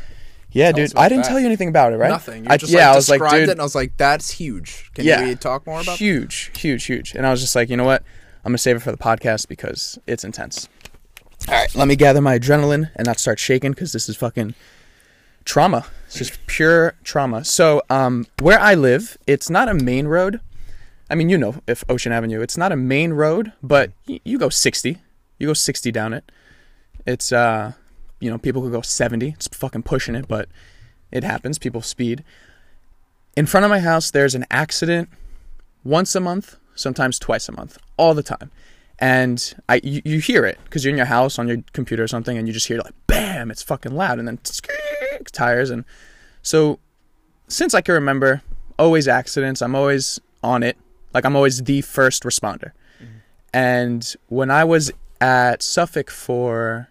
[0.51, 0.95] Yeah, dude.
[0.97, 1.29] I didn't that.
[1.29, 2.09] tell you anything about it, right?
[2.09, 2.47] Nothing.
[2.47, 4.91] I, just yeah, like I was like, dude, it, and I was like, "That's huge."
[4.93, 5.23] Can Yeah.
[5.23, 5.93] we talk more about?
[5.93, 5.97] that?
[5.99, 7.13] huge, huge, huge.
[7.15, 8.03] And I was just like, you know what?
[8.43, 10.67] I'm gonna save it for the podcast because it's intense.
[11.47, 14.53] All right, let me gather my adrenaline and not start shaking because this is fucking
[15.45, 15.85] trauma.
[16.07, 17.43] It's just pure trauma.
[17.45, 20.39] So, um, where I live, it's not a main road.
[21.09, 24.37] I mean, you know, if Ocean Avenue, it's not a main road, but y- you
[24.37, 24.97] go 60.
[25.39, 26.31] You go 60 down it.
[27.05, 27.73] It's uh,
[28.21, 29.29] you know, people could go 70.
[29.29, 30.47] It's fucking pushing it, but
[31.11, 31.57] it happens.
[31.57, 32.23] People speed.
[33.35, 35.09] In front of my house, there's an accident
[35.83, 38.51] once a month, sometimes twice a month, all the time.
[38.99, 42.07] And I, you, you hear it because you're in your house on your computer or
[42.07, 44.39] something, and you just hear like bam, it's fucking loud, and then
[45.31, 45.85] tires, and
[46.43, 46.79] so
[47.47, 48.41] since I can remember,
[48.79, 49.61] always accidents.
[49.61, 50.77] I'm always on it,
[51.13, 52.71] like I'm always the first responder.
[53.01, 53.17] Mm-hmm.
[53.53, 56.87] And when I was at Suffolk for,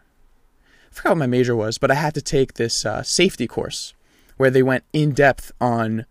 [0.90, 3.94] I forgot what my major was, but I had to take this uh, safety course
[4.36, 6.06] where they went in depth on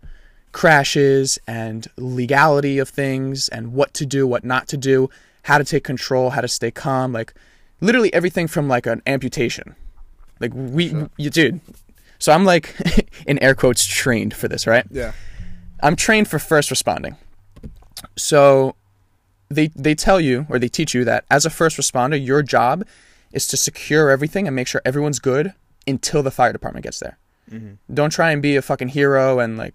[0.52, 5.10] crashes and legality of things and what to do, what not to do,
[5.44, 7.34] how to take control, how to stay calm, like
[7.80, 9.74] literally everything from like an amputation.
[10.38, 11.60] Like we, you dude.
[12.18, 12.74] So I'm like
[13.26, 14.86] in air quotes trained for this, right?
[14.90, 15.12] Yeah.
[15.82, 17.16] I'm trained for first responding.
[18.16, 18.74] So
[19.48, 22.86] they they tell you or they teach you that as a first responder, your job
[23.32, 25.54] is to secure everything and make sure everyone's good
[25.86, 27.18] until the fire department gets there.
[27.92, 29.74] Don't try and be a fucking hero and like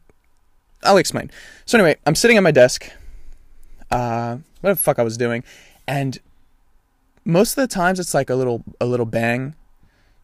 [0.83, 1.29] I'll explain.
[1.65, 2.89] So anyway, I'm sitting at my desk.
[3.91, 5.43] Uh what the fuck I was doing
[5.87, 6.17] and
[7.23, 9.55] most of the times it's like a little a little bang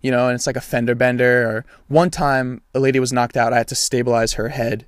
[0.01, 1.47] you know, and it's like a fender bender.
[1.47, 3.53] Or one time, a lady was knocked out.
[3.53, 4.85] I had to stabilize her head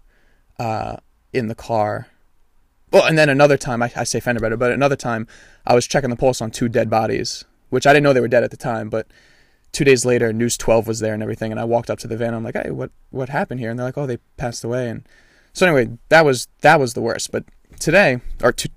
[0.60, 0.98] uh,
[1.32, 2.08] in the car.
[2.92, 5.28] Well, and then another time, I, I say fender bender, but another time,
[5.66, 8.28] I was checking the pulse on two dead bodies, which I didn't know they were
[8.28, 8.90] dead at the time.
[8.90, 9.08] But
[9.72, 12.16] two days later, News 12 was there and everything, and I walked up to the
[12.16, 12.34] van.
[12.34, 15.08] I'm like, "Hey, what what happened here?" And they're like, "Oh, they passed away." And
[15.52, 17.32] so anyway, that was that was the worst.
[17.32, 17.46] But
[17.80, 18.70] today, or two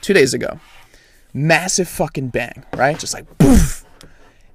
[0.00, 0.58] two days ago,
[1.34, 2.98] massive fucking bang, right?
[2.98, 3.84] Just like poof.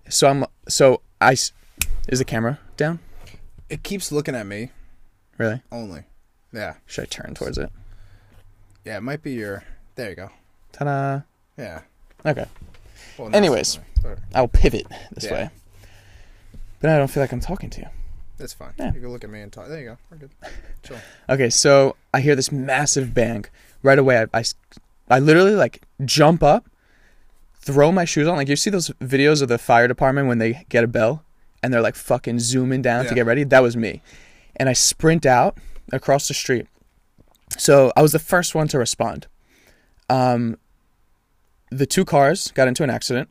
[0.09, 2.99] So I'm so I is the camera down?
[3.69, 4.71] It keeps looking at me
[5.37, 5.61] Really?
[5.71, 6.03] only.
[6.53, 6.75] Yeah.
[6.85, 7.71] Should I turn towards it?
[8.85, 8.97] Yeah.
[8.97, 9.63] It might be your.
[9.95, 10.29] There you go.
[10.71, 11.21] Ta-da!
[11.57, 11.81] Yeah.
[12.25, 12.45] Okay,
[13.17, 13.79] Well, Anyways.
[14.03, 15.33] but I'll pivot this Yeah.
[15.33, 15.49] way.
[16.79, 17.87] But I don't feel like I'm talking to you.
[18.37, 18.73] That's fine.
[18.77, 18.93] Yeah.
[18.93, 19.67] You can look at me and talk.
[19.69, 19.97] There you go.
[20.11, 20.29] We're good.
[20.83, 20.97] Chill.
[21.29, 23.45] Okay, so I hear this massive bang
[23.81, 24.25] right away.
[24.33, 24.43] I,
[25.09, 26.69] I literally like jump up,
[27.59, 28.35] throw my shoes on.
[28.35, 31.23] Like you see those videos of the fire department when they get a bell
[31.63, 33.43] and they're like fucking zooming down to get ready.
[33.43, 34.01] That was me,
[34.57, 35.57] and I sprint out
[35.91, 36.67] across the street.
[37.57, 39.27] So I was the first one to respond.
[40.09, 40.57] Um,
[41.77, 43.29] the two cars got into an accident.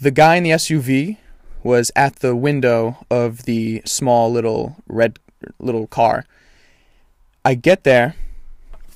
[0.00, 1.18] The guy in the SUV
[1.62, 5.18] was at the window of the small little red
[5.58, 6.24] little car.
[7.44, 8.14] I get there.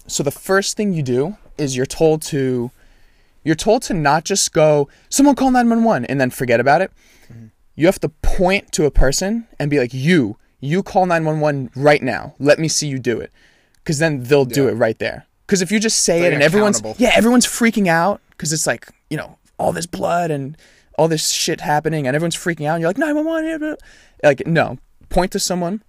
[0.06, 2.70] So the first thing you do is you're told to
[3.42, 6.92] you're told to not just go someone call 911 and then forget about it.
[7.32, 7.46] Mm-hmm.
[7.74, 12.02] You have to point to a person and be like you you call 911 right
[12.02, 12.34] now.
[12.38, 13.32] Let me see you do it.
[13.84, 15.26] Cuz then they'll do it right there.
[15.46, 18.88] Cuz if you just say it and everyone's yeah, everyone's freaking out cuz it's like,
[19.10, 20.56] you know, all this blood and
[20.98, 24.78] all this shit happening and everyone's freaking out and you're like 911 yeah, like no,
[25.08, 25.82] point to someone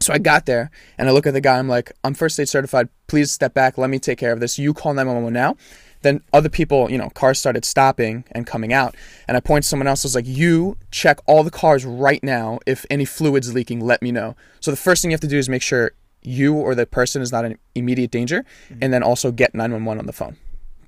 [0.00, 1.58] so I got there and I look at the guy.
[1.58, 2.88] I'm like, I'm first aid certified.
[3.06, 3.76] Please step back.
[3.76, 4.58] Let me take care of this.
[4.58, 5.56] You call 911 now.
[6.02, 8.96] Then other people, you know, cars started stopping and coming out.
[9.28, 10.04] And I point to someone else.
[10.04, 12.58] I was like, you check all the cars right now.
[12.66, 14.34] If any fluids leaking, let me know.
[14.60, 17.22] So the first thing you have to do is make sure you or the person
[17.22, 18.44] is not in immediate danger.
[18.68, 18.90] And mm-hmm.
[18.90, 20.36] then also get 911 on the phone.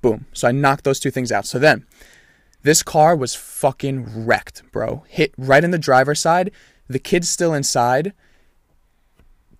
[0.01, 0.25] Boom.
[0.33, 1.45] So I knocked those two things out.
[1.45, 1.85] So then
[2.61, 5.03] this car was fucking wrecked, bro.
[5.07, 6.51] Hit right in the driver's side.
[6.87, 8.13] The kid's still inside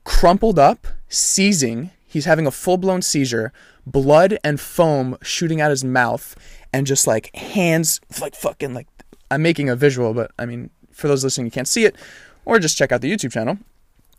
[0.03, 1.91] crumpled up, seizing.
[2.05, 3.51] He's having a full blown seizure,
[3.85, 6.35] blood and foam shooting out his mouth,
[6.71, 8.87] and just like hands, like fucking like.
[9.31, 11.95] I'm making a visual, but I mean, for those listening, you can't see it,
[12.45, 13.57] or just check out the YouTube channel.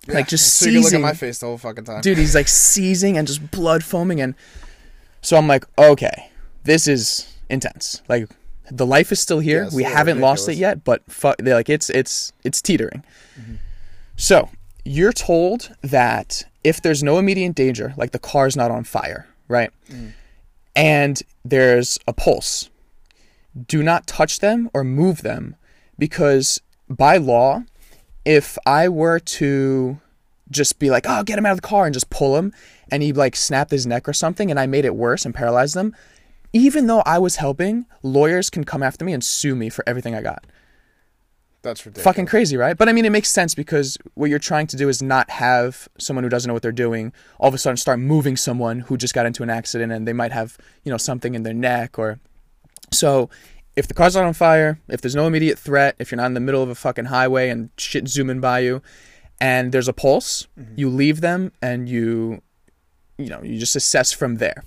[0.06, 2.00] Like just so you can look at seizing, my face the whole fucking time.
[2.00, 2.18] dude.
[2.18, 4.34] He's like seizing and just blood foaming, and
[5.22, 6.30] so I'm like, okay,
[6.64, 8.02] this is intense.
[8.08, 8.28] Like
[8.70, 9.64] the life is still here.
[9.64, 13.02] Yeah, we haven't lost it yet, but fuck, they're like it's it's it's teetering.
[13.38, 13.54] Mm-hmm.
[14.16, 14.50] So
[14.84, 19.70] you're told that if there's no immediate danger, like the car's not on fire, right?
[19.90, 20.12] Mm.
[20.76, 22.68] And there's a pulse,
[23.66, 25.56] do not touch them or move them
[25.98, 27.62] because by law,
[28.24, 30.00] if I were to
[30.50, 32.52] just be like, oh, get him out of the car and just pull him
[32.90, 35.74] and he like snapped his neck or something and I made it worse and paralyzed
[35.74, 35.94] them,
[36.52, 40.14] even though I was helping, lawyers can come after me and sue me for everything
[40.14, 40.44] I got.
[41.62, 42.04] That's ridiculous.
[42.04, 42.76] Fucking crazy, right?
[42.76, 45.88] But I mean, it makes sense because what you're trying to do is not have
[45.98, 48.98] someone who doesn't know what they're doing all of a sudden start moving someone who
[48.98, 51.98] just got into an accident and they might have, you know, something in their neck
[51.98, 52.20] or.
[52.92, 53.30] So,
[53.76, 56.34] if the car's not on fire, if there's no immediate threat, if you're not in
[56.34, 58.82] the middle of a fucking highway and shit zooming by you,
[59.40, 60.74] and there's a pulse, mm-hmm.
[60.76, 62.40] you leave them and you,
[63.18, 64.64] you know, you just assess from there.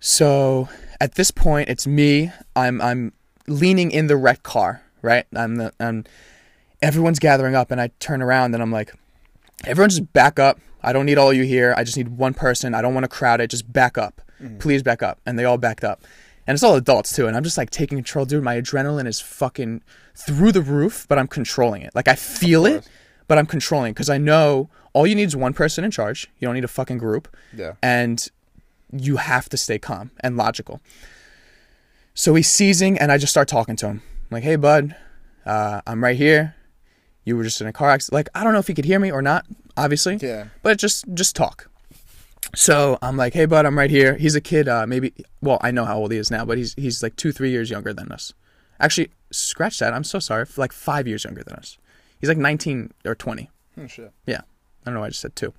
[0.00, 0.68] So
[1.00, 2.32] at this point, it's me.
[2.56, 3.12] I'm I'm
[3.46, 5.26] leaning in the wrecked car, right?
[5.34, 6.04] I'm the I'm
[6.82, 8.92] everyone's gathering up, and I turn around and I'm like,
[9.64, 10.58] everyone just back up.
[10.82, 11.74] I don't need all you here.
[11.76, 12.74] I just need one person.
[12.74, 13.48] I don't want to crowd it.
[13.48, 14.58] Just back up, mm-hmm.
[14.58, 15.20] please back up.
[15.26, 16.02] And they all backed up,
[16.50, 17.28] and it's all adults too.
[17.28, 18.42] And I'm just like taking control, dude.
[18.42, 19.82] My adrenaline is fucking
[20.16, 21.94] through the roof, but I'm controlling it.
[21.94, 22.88] Like I feel it,
[23.28, 26.28] but I'm controlling because I know all you need is one person in charge.
[26.40, 27.74] You don't need a fucking group Yeah.
[27.84, 28.26] and
[28.92, 30.80] you have to stay calm and logical.
[32.14, 34.02] So he's seizing, and I just start talking to him.
[34.04, 34.96] I'm like, hey, bud,
[35.46, 36.56] uh, I'm right here.
[37.24, 38.14] You were just in a car accident.
[38.14, 40.46] Like, I don't know if he could hear me or not, obviously, Yeah.
[40.64, 41.69] but just just talk.
[42.54, 44.16] So I'm like, hey, bud, I'm right here.
[44.16, 45.12] He's a kid, uh, maybe.
[45.40, 47.70] Well, I know how old he is now, but he's he's like two, three years
[47.70, 48.32] younger than us.
[48.80, 49.92] Actually, scratch that.
[49.92, 50.46] I'm so sorry.
[50.56, 51.78] Like five years younger than us.
[52.18, 53.50] He's like 19 or 20.
[53.78, 54.12] Oh, shit.
[54.26, 54.40] Yeah.
[54.40, 55.54] I don't know why I just said two.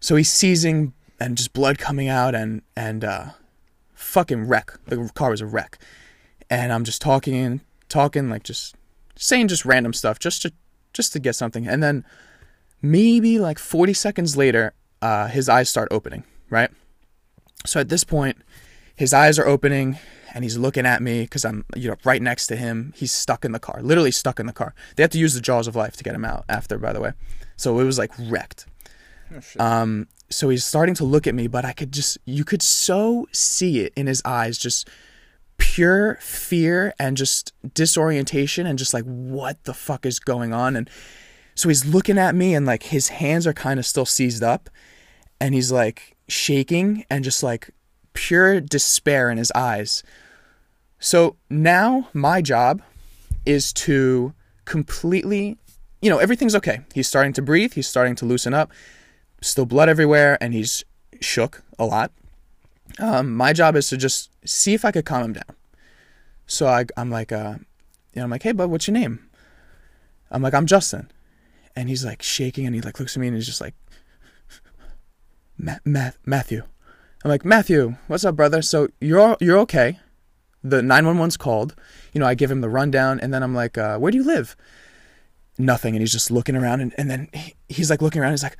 [0.00, 3.26] So he's seizing and just blood coming out and and uh
[3.94, 4.72] fucking wreck.
[4.86, 5.78] The car was a wreck.
[6.50, 8.74] And I'm just talking and talking like just
[9.16, 10.52] saying just random stuff just to
[10.92, 11.66] just to get something.
[11.66, 12.04] And then
[12.80, 16.70] maybe like 40 seconds later, uh his eyes start opening, right?
[17.66, 18.38] So at this point,
[18.96, 19.98] his eyes are opening
[20.34, 22.92] and he's looking at me because I'm, you know, right next to him.
[22.96, 24.74] He's stuck in the car, literally stuck in the car.
[24.96, 27.00] They have to use the jaws of life to get him out after, by the
[27.00, 27.12] way.
[27.56, 28.66] So it was like wrecked.
[29.58, 29.64] Oh.
[29.64, 33.28] Um, so he's starting to look at me, but I could just, you could so
[33.32, 34.88] see it in his eyes, just
[35.58, 40.76] pure fear and just disorientation and just like, what the fuck is going on?
[40.76, 40.88] And
[41.54, 44.70] so he's looking at me and like his hands are kind of still seized up
[45.42, 47.70] and he's like shaking and just like
[48.12, 50.04] pure despair in his eyes.
[51.00, 52.80] So now my job
[53.44, 54.34] is to
[54.66, 55.58] completely,
[56.00, 56.82] you know, everything's okay.
[56.94, 58.70] He's starting to breathe, he's starting to loosen up,
[59.40, 60.84] still blood everywhere, and he's
[61.20, 62.12] shook a lot.
[63.00, 65.56] Um, my job is to just see if I could calm him down.
[66.46, 67.56] So I, I'm like, uh,
[68.14, 69.28] you know, I'm like, hey, bud, what's your name?
[70.30, 71.10] I'm like, I'm Justin.
[71.74, 73.74] And he's like shaking and he like looks at me and he's just like,
[75.62, 76.64] Ma- Ma- Matthew.
[77.24, 78.60] I'm like, Matthew, what's up, brother?
[78.62, 79.98] So you're you're okay.
[80.64, 81.74] The 911's called.
[82.12, 84.24] You know, I give him the rundown, and then I'm like, uh, where do you
[84.24, 84.56] live?
[85.58, 85.94] Nothing.
[85.94, 88.32] And he's just looking around, and, and then he, he's like looking around.
[88.32, 88.56] He's like,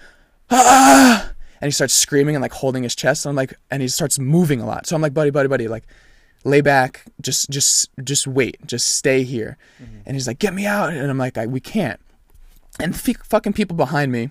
[0.50, 1.32] ah!
[1.60, 3.24] And he starts screaming and like holding his chest.
[3.24, 4.86] And I'm like, and he starts moving a lot.
[4.86, 5.84] So I'm like, buddy, buddy, buddy, like,
[6.44, 7.04] lay back.
[7.20, 8.64] Just, just, just wait.
[8.66, 9.58] Just stay here.
[10.06, 10.92] And he's like, get me out.
[10.92, 12.00] And I'm like, I, we can't.
[12.80, 14.30] And f- fucking people behind me,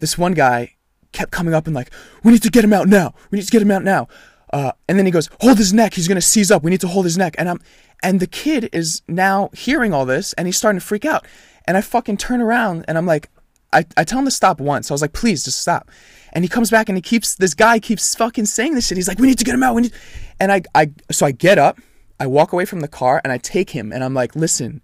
[0.00, 0.74] this one guy
[1.12, 1.90] kept coming up and like,
[2.22, 3.14] we need to get him out now.
[3.30, 4.08] We need to get him out now.
[4.52, 5.94] Uh, and then he goes, hold his neck.
[5.94, 6.62] He's gonna seize up.
[6.62, 7.34] We need to hold his neck.
[7.38, 7.60] And I'm,
[8.02, 11.26] and the kid is now hearing all this and he's starting to freak out.
[11.66, 13.28] And I fucking turn around and I'm like,
[13.72, 14.90] I, I tell him to stop once.
[14.90, 15.90] I was like, please just stop.
[16.32, 18.96] And he comes back and he keeps, this guy keeps fucking saying this shit.
[18.96, 19.74] He's like, we need to get him out.
[19.74, 19.92] We need,
[20.40, 21.78] and I, I, so I get up,
[22.20, 24.80] I walk away from the car and I take him and I'm like, listen,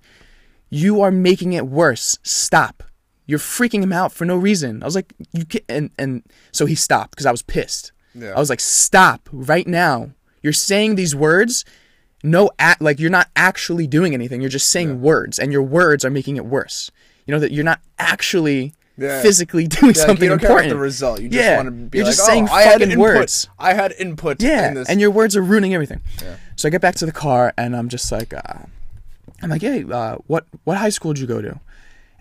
[0.68, 2.18] you are making it worse.
[2.22, 2.82] Stop.
[3.26, 4.82] You're freaking him out for no reason.
[4.82, 7.92] I was like, you can and and so he stopped because I was pissed.
[8.14, 8.32] Yeah.
[8.36, 10.10] I was like, stop right now.
[10.42, 11.64] You're saying these words,
[12.22, 14.40] no act like you're not actually doing anything.
[14.40, 16.90] You're just saying words, and your words are making it worse.
[17.26, 19.22] You know that you're not actually Yeah.
[19.22, 20.70] physically doing Yeah, something you don't care important.
[20.70, 21.20] the result.
[21.22, 21.56] You just Yeah.
[21.56, 23.00] want to be You're like, just saying oh, I had fucking input.
[23.02, 23.48] words.
[23.58, 24.42] I had input.
[24.42, 24.88] Yeah, in this.
[24.90, 26.02] and your words are ruining everything.
[26.22, 26.36] Yeah.
[26.56, 28.58] So I get back to the car and I'm just like, uh,
[29.42, 31.58] I'm like, hey, uh, what what high school did you go to?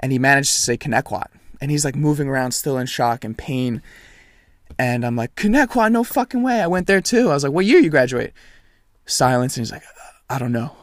[0.04, 1.28] And he managed to say Connetquot,
[1.62, 3.82] and he's like moving around, still in shock and pain.
[4.78, 6.60] And I'm like, Connetquot, no fucking way.
[6.60, 7.30] I went there too.
[7.30, 8.34] I was like, what year you graduate?
[9.06, 9.84] Silence, and he's like,
[10.30, 10.76] I don't know.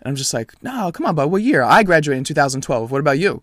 [0.00, 1.30] And I'm just like, no, come on, bud.
[1.30, 1.62] What year?
[1.62, 2.90] I graduated in 2012.
[2.90, 3.42] What about you?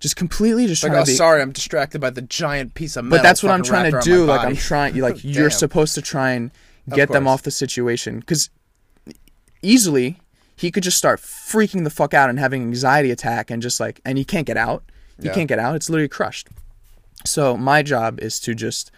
[0.00, 1.14] Just completely just like, trying oh, to be.
[1.14, 3.18] sorry, I'm distracted by the giant piece of metal.
[3.18, 4.24] But that's what I'm trying to do.
[4.24, 4.96] Like I'm trying.
[4.96, 6.50] Like you're supposed to try and
[6.88, 8.50] get them off the situation because
[9.62, 10.18] easily
[10.58, 14.00] he could just start freaking the fuck out and having anxiety attack and just like
[14.04, 14.82] and he can't get out.
[15.20, 15.34] He Yeah.
[15.34, 15.76] can't get out.
[15.76, 16.48] It's literally crushed.
[17.24, 18.90] So my job is to just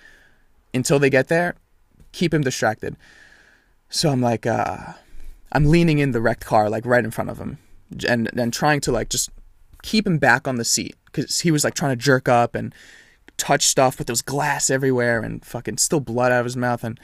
[0.74, 1.54] until they get there,
[2.12, 2.96] keep him distracted.
[3.88, 4.94] So I'm like, uh,
[5.52, 7.58] I'm leaning in the wrecked car, like right in front of him,
[8.08, 9.30] and and trying to like just
[9.82, 12.74] keep him back on the seat because he was like trying to jerk up and
[13.36, 16.84] touch stuff, but there was glass everywhere and fucking still blood out of his mouth.
[16.84, 17.00] And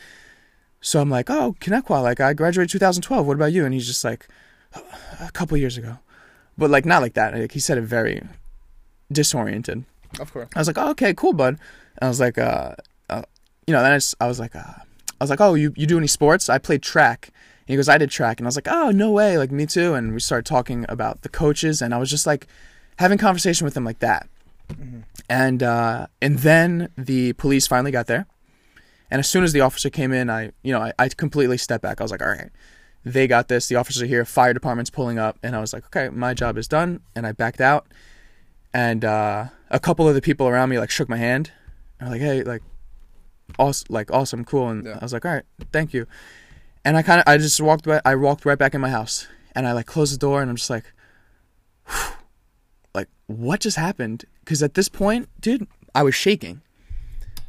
[0.82, 3.26] so I'm like, oh, Connetquot, like I graduated 2012.
[3.26, 3.64] What about you?
[3.64, 4.28] And he's just like,
[4.74, 5.98] a couple years ago.
[6.58, 7.34] but like not like that.
[7.34, 8.22] Like he said it very
[9.12, 9.84] disoriented.
[10.20, 10.48] Of course.
[10.54, 11.58] I was like, oh, okay, cool, bud.
[11.98, 12.74] And I was like, uh,
[13.10, 13.22] uh
[13.66, 15.86] you know, then I, just, I was like, uh, I was like, oh, you, you
[15.86, 16.48] do any sports?
[16.48, 17.30] I played track.
[17.66, 18.38] And he goes, I did track.
[18.38, 19.38] And I was like, oh, no way.
[19.38, 19.94] Like, me too.
[19.94, 21.82] And we started talking about the coaches.
[21.82, 22.46] And I was just like
[22.98, 24.28] having conversation with him like that.
[25.28, 28.26] And, uh, and then the police finally got there.
[29.10, 31.82] And as soon as the officer came in, I, you know, I, I completely stepped
[31.82, 32.00] back.
[32.00, 32.50] I was like, all right,
[33.06, 33.68] they got this.
[33.68, 34.24] The officers are here.
[34.24, 35.38] Fire department's pulling up.
[35.42, 37.00] And I was like, okay, my job is done.
[37.14, 37.86] And I backed out.
[38.74, 41.52] And, uh, a couple of the people around me like shook my hand.
[42.00, 42.62] They're like, hey, like,
[43.60, 44.68] awesome, like awesome, cool.
[44.68, 44.98] And Yeah.
[45.00, 46.06] I was like, all right, thank you.
[46.84, 49.26] And I kind of, I just walked, back, I walked right back in my house,
[49.54, 50.92] and I like closed the door, and I'm just like,
[52.94, 54.24] like, what just happened?
[54.40, 56.62] Because at this point, dude, I was shaking.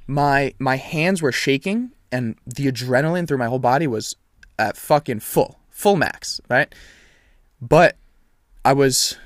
[0.07, 4.15] My my hands were shaking, and the adrenaline through my whole body was
[4.59, 6.73] at fucking full, full max, right?
[7.61, 7.95] But
[8.63, 9.17] I was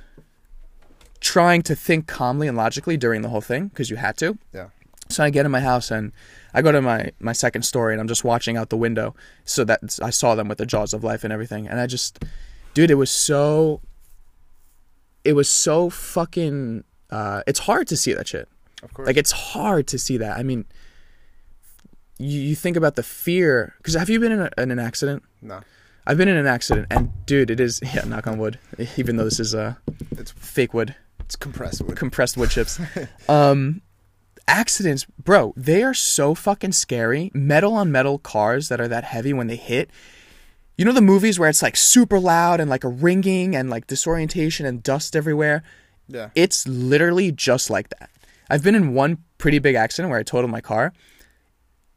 [1.20, 4.38] trying to think calmly and logically during the whole thing because you had to.
[4.54, 4.70] Yeah.
[5.10, 6.12] So I get in my house and
[6.54, 9.14] I go to my my second story and I'm just watching out the window
[9.46, 12.24] so that I saw them with the jaws of life and everything and I just
[12.74, 13.82] dude it was so
[15.24, 18.48] it was so fucking uh it's hard to see that shit.
[18.84, 19.08] Of course.
[19.08, 20.38] Like it's hard to see that.
[20.38, 20.66] I mean
[22.22, 25.24] you, you think about the fear cuz have you been in, a, in an accident?
[25.42, 25.62] no.
[26.08, 28.58] I've been in an accident and dude it is yeah knock on wood
[28.98, 29.76] even though this is uh
[30.18, 31.96] It's fake wood it's compressed wood.
[31.96, 32.80] compressed wood chips.
[33.30, 33.82] um,
[34.48, 37.32] accidents, bro, they are so fucking scary.
[37.34, 39.90] Metal on metal cars that are that heavy when they hit.
[40.78, 43.88] You know the movies where it's like super loud and like a ringing and like
[43.88, 45.64] disorientation and dust everywhere?
[46.10, 46.30] yeah.
[46.36, 48.10] It's literally just like that.
[48.50, 50.92] I've been in one pretty big accident where I totaled my car.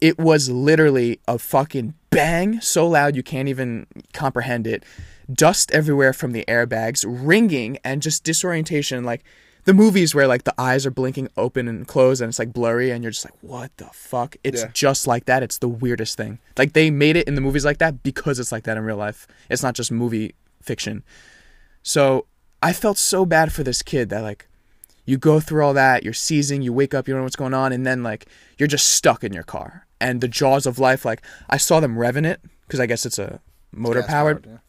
[0.01, 4.83] It was literally a fucking bang so loud you can't even comprehend it.
[5.31, 9.23] Dust everywhere from the airbags, ringing and just disorientation like
[9.63, 12.91] the movies where like the eyes are blinking open and closed and it's like blurry
[12.91, 14.35] and you're just like what the fuck?
[14.43, 14.69] It's Yeah.
[14.73, 15.41] just like that.
[15.41, 16.37] It's the weirdest thing.
[16.57, 18.97] Like they made it in the movies like that because it's like that in real
[18.97, 19.27] life.
[19.49, 21.03] It's not just movie fiction.
[21.81, 22.27] So
[22.61, 24.47] I felt so bad for this kid that like
[25.05, 27.53] you go through all that, you're seizing, you wake up, you don't know what's going
[27.53, 29.85] on, and then like you're just stuck in your car.
[30.01, 33.19] And the jaws of life, like I saw them revving it because I guess it's
[33.19, 33.39] a
[33.71, 34.59] motor powered, Gas-powered,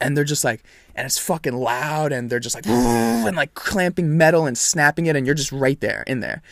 [0.00, 0.62] and they're just like,
[0.94, 5.16] and it's fucking loud, and they're just like, and like clamping metal and snapping it,
[5.16, 6.42] and you're just right there in there.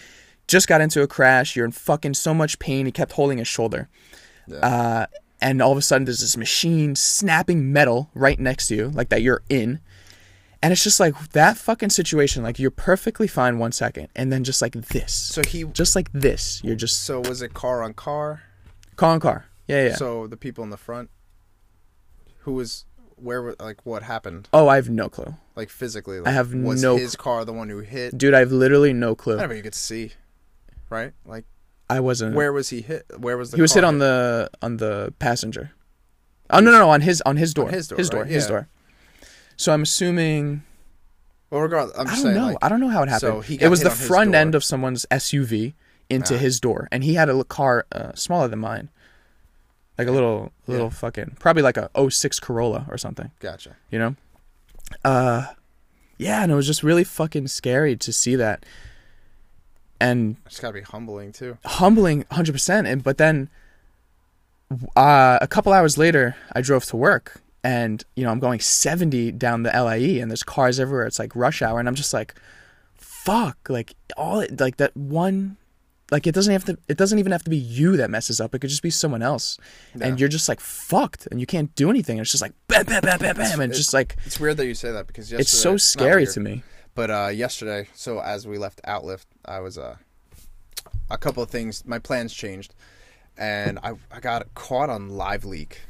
[0.47, 2.87] Just got into a crash, you're in fucking so much pain.
[2.87, 3.89] He kept holding his shoulder.
[4.47, 4.59] Yeah.
[4.59, 5.07] Uh,
[5.41, 9.09] and all of a sudden, there's this machine snapping metal right next to you, like
[9.09, 9.81] that you're in.
[10.65, 12.43] And it's just like that fucking situation.
[12.43, 15.65] Like you're perfectly fine one second, and then just like this, So he.
[15.65, 18.43] just like this, you're just So was it car on car?
[18.97, 19.45] car on car.
[19.69, 19.95] Yeah, yeah.
[19.97, 21.11] So the people in the front.
[22.41, 22.85] Who was
[23.17, 23.55] where?
[23.61, 24.49] Like what happened?
[24.53, 26.21] oh, I have no clue, Like physically.
[26.21, 28.17] Like, have was no his car the one who hit?
[28.17, 28.35] dude.
[28.35, 29.39] I have literally no clue.
[29.39, 30.13] I mean, you could see,
[30.91, 31.13] right?
[31.27, 31.45] Like
[31.91, 32.35] I wasn't.
[32.35, 33.05] where was he hit?
[33.19, 33.57] Where was the?
[33.59, 35.73] he was hit on the on the passenger.
[36.51, 37.69] Oh no, no, no, on his on his door.
[37.71, 38.23] his door, His door.
[38.23, 38.31] right?
[38.31, 38.49] His Yeah.
[38.49, 38.69] door.
[39.57, 40.63] So I'm assuming.
[41.51, 42.35] Well, regardless, I'm I don't saying.
[42.37, 42.47] know.
[42.49, 43.21] Like, I don't know how it happened.
[43.35, 45.75] so he it was the front end of someone's SUV
[46.11, 46.39] into Ah.
[46.39, 48.91] his door, and he had a car uh, smaller than mine,
[49.99, 50.91] like a little little Yeah.
[50.91, 53.31] fucking probably like a 06 Corolla or something.
[53.41, 53.77] gotcha.
[53.91, 54.17] You know.
[55.05, 55.47] Uh,
[56.19, 58.67] yeah, and it was just really fucking scary to see that,
[60.01, 61.57] and It's got to be humbling too.
[61.65, 63.49] humbling 100% and but then
[64.97, 69.33] uh, a couple hours later i drove to work and you know i'm going 70
[69.33, 72.35] down the lie and there's cars everywhere it's like rush hour and i'm just like
[72.95, 75.57] fuck like all it, like that one
[76.11, 78.55] like it doesn't have to it doesn't even have to be you that messes up
[78.55, 79.59] it could just be someone else
[79.97, 80.07] Yeah.
[80.09, 83.01] and you're just like fucked and you can't do anything it's just like bam bam
[83.03, 85.41] bam bam bam and It's- just like It's weird that you say that because yesterday,
[85.41, 86.63] it's so scary to me
[86.95, 89.97] But uh, yesterday, so as we left Outlift, I was uh,
[91.11, 91.85] a couple of things.
[91.85, 92.73] My plans changed,
[93.37, 95.81] and I I got caught on Live Leak.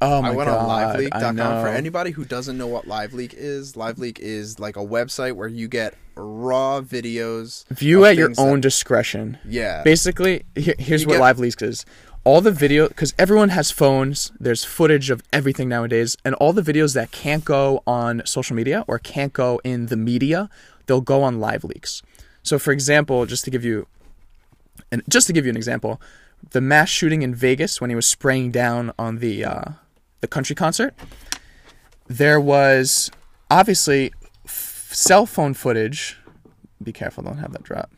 [0.00, 1.36] Oh my I went god on liveleak.com.
[1.62, 5.68] For anybody who doesn't know what LiveLeak is, LiveLeak is like a website where you
[5.68, 7.66] get raw videos.
[7.68, 9.82] view at your things that- own discretion yeah.
[9.84, 11.86] basically here, here's You what get- live leaks is
[12.24, 16.60] all the video because everyone has phones there's footage of everything nowadays and all the
[16.62, 20.50] videos that can't go on social media or can't go in the media
[20.86, 22.02] they'll go on live leaks
[22.42, 23.86] so for example just to give you
[24.90, 26.00] and just to give you an example
[26.50, 29.64] the mass shooting in vegas when he was spraying down on the uh,
[30.20, 30.94] the country concert
[32.06, 33.10] there was
[33.50, 34.12] obviously
[34.44, 36.18] f- cell phone footage
[36.82, 37.90] be careful don't have that drop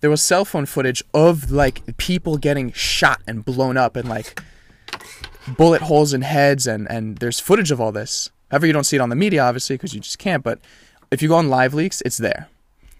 [0.00, 4.42] there was cell phone footage of like people getting shot and blown up and like
[5.56, 8.96] bullet holes in heads and and there's footage of all this however you don't see
[8.96, 10.58] it on the media obviously because you just can't but
[11.14, 12.48] if you go on Live Leaks, it's there.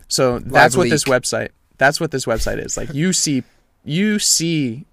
[0.09, 1.51] So that's what this website.
[1.79, 2.77] That's what this website is.
[2.77, 3.43] Like you see,
[3.85, 4.87] you see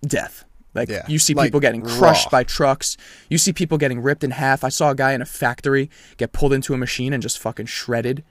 [0.00, 0.44] death.
[0.74, 2.30] Like Yeah, you see like people getting crushed raw.
[2.38, 2.96] by trucks.
[3.28, 4.64] You see people getting ripped in half.
[4.64, 7.66] I saw a guy in a factory get pulled into a machine and just fucking
[7.66, 8.24] shredded.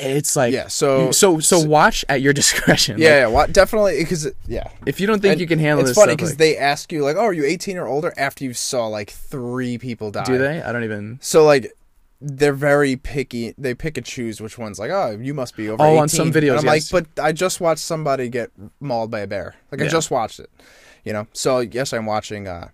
[0.00, 2.98] It's like Yeah, so- you- so so watch at your discretion.
[3.00, 4.68] Yeah, Like, yeah, definitely because yeah.
[4.86, 6.92] if you don't think And you can handle it's this, funny because like- they ask
[6.92, 10.22] you like, "Oh, are you 18 or older?" After you saw like three people die.
[10.24, 10.62] do they?
[10.62, 11.18] I don't even.
[11.20, 11.72] So like,
[12.20, 13.54] they're very picky.
[13.58, 14.78] They pick and choose which ones.
[14.78, 15.82] Like, oh, you must be over.
[15.82, 15.98] Oh, 18.
[16.02, 16.92] on some videos, And I'm yes.
[16.92, 19.56] like, but I just watched somebody get mauled by a bear.
[19.72, 20.48] Like, I just watched it.
[21.08, 21.26] You know.
[21.32, 22.46] So yes, I'm watching.
[22.46, 22.68] uh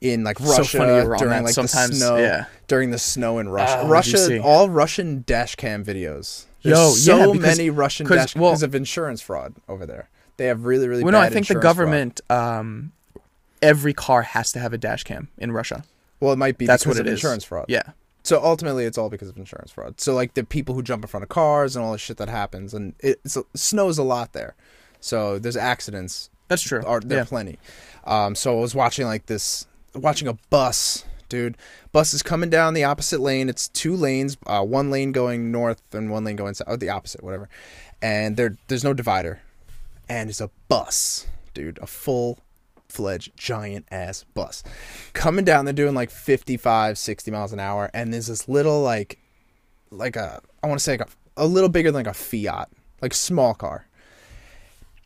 [0.00, 2.46] in like So Russia funny during like sometimes, the snow, yeah.
[2.66, 3.88] during the snow in Russia, see?
[3.88, 6.46] Russia, all Russian dash cam videos.
[6.64, 10.08] There's Yo, so yeah, because- many Russian dash well- because of insurance fraud over there.
[10.38, 11.04] They have really, really.
[11.04, 12.20] Well, no, I think the insurance government.
[12.30, 12.90] Um,
[13.60, 15.84] every car has to have a dash cam in Russia.
[16.18, 17.18] Well, it might be That's because what of it is.
[17.20, 17.66] insurance fraud.
[17.68, 17.82] Yeah.
[18.24, 20.00] So ultimately, it's all because of insurance fraud.
[20.00, 22.28] So like the people who jump in front of cars and all the shit that
[22.28, 23.20] happens, and it
[23.54, 24.56] snows a lot there.
[25.00, 26.28] So there's accidents.
[26.52, 26.82] That's true.
[26.84, 27.24] Are there yeah.
[27.24, 27.58] plenty?
[28.04, 31.56] Um, so I was watching like this, watching a bus, dude.
[31.92, 33.48] Bus is coming down the opposite lane.
[33.48, 36.90] It's two lanes, uh, one lane going north and one lane going south, or the
[36.90, 37.48] opposite, whatever.
[38.02, 39.40] And there there's no divider,
[40.10, 42.38] and it's a bus, dude, a full
[42.86, 44.62] fledged giant ass bus
[45.14, 49.18] coming down they're doing like 55 60 miles an hour and there's this little like
[49.90, 52.68] like a i want to say like a, a little bigger than like a fiat
[53.00, 53.86] like small car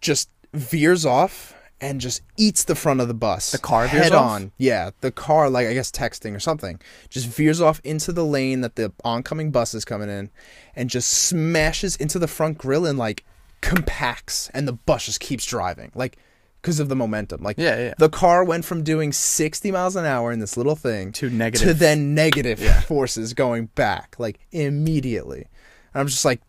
[0.01, 4.13] just veers off and just eats the front of the bus The car veers head
[4.13, 4.31] off?
[4.31, 6.81] on yeah the car like i guess texting or something
[7.11, 10.31] just veers off into the lane that the oncoming bus is coming in
[10.75, 13.25] and just smashes into the front grill and like
[13.61, 16.17] compacts and the bus just keeps driving like
[16.63, 17.95] because of the momentum like Yeah, yeah.
[17.99, 21.69] the car went from doing 60 miles an hour in this little thing To negative
[21.69, 25.47] to then negative forces going back like immediately
[25.93, 26.41] and i'm just like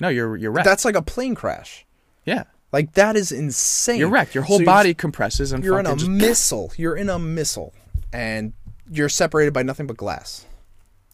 [0.00, 0.64] No, you're you're wrecked.
[0.66, 1.84] that's like a plane crash
[2.24, 2.44] yeah.
[2.76, 4.34] Like that is insane You're wrecked.
[4.34, 6.72] Your whole So body compresses and you're in a missile.
[6.76, 7.72] You're in a missile,
[8.12, 8.52] and
[8.90, 10.44] you're separated by nothing but glass.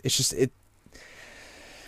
[0.02, 0.50] It's just it.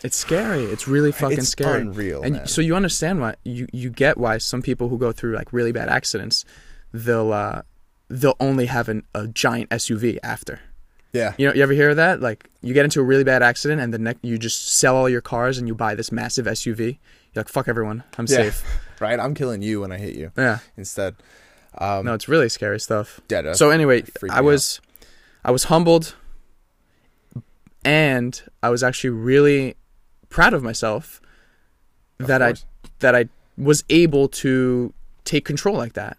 [0.05, 0.65] It's scary.
[0.65, 1.81] It's really fucking It's scary.
[1.81, 2.47] unreal, And man.
[2.47, 5.73] so you understand why you you get why some people who go through like really
[5.73, 6.45] bad accidents,
[6.93, 7.63] they'll uh
[8.09, 10.61] they'll only have an, a giant SUV after.
[11.13, 12.21] Yeah, You know, you ever hear of that?
[12.21, 15.09] Like you get into a really bad accident and the next you just sell all
[15.09, 16.99] your cars and you buy this massive SUV.
[17.33, 18.37] You're like, fuck everyone, I'm yeah.
[18.51, 18.63] safe.
[19.01, 19.19] Right.
[19.21, 20.59] I'm killing you when I hit you Yeah.
[20.77, 21.17] instead.
[21.77, 23.21] Um, No, it's really scary stuff.
[23.29, 24.81] yeah, So anyway, I was
[25.45, 26.15] I was humbled
[27.85, 29.77] and I was actually really
[30.31, 31.21] proud of myself
[32.21, 32.55] Of that I
[33.01, 34.93] that I was able to
[35.25, 36.17] take control like that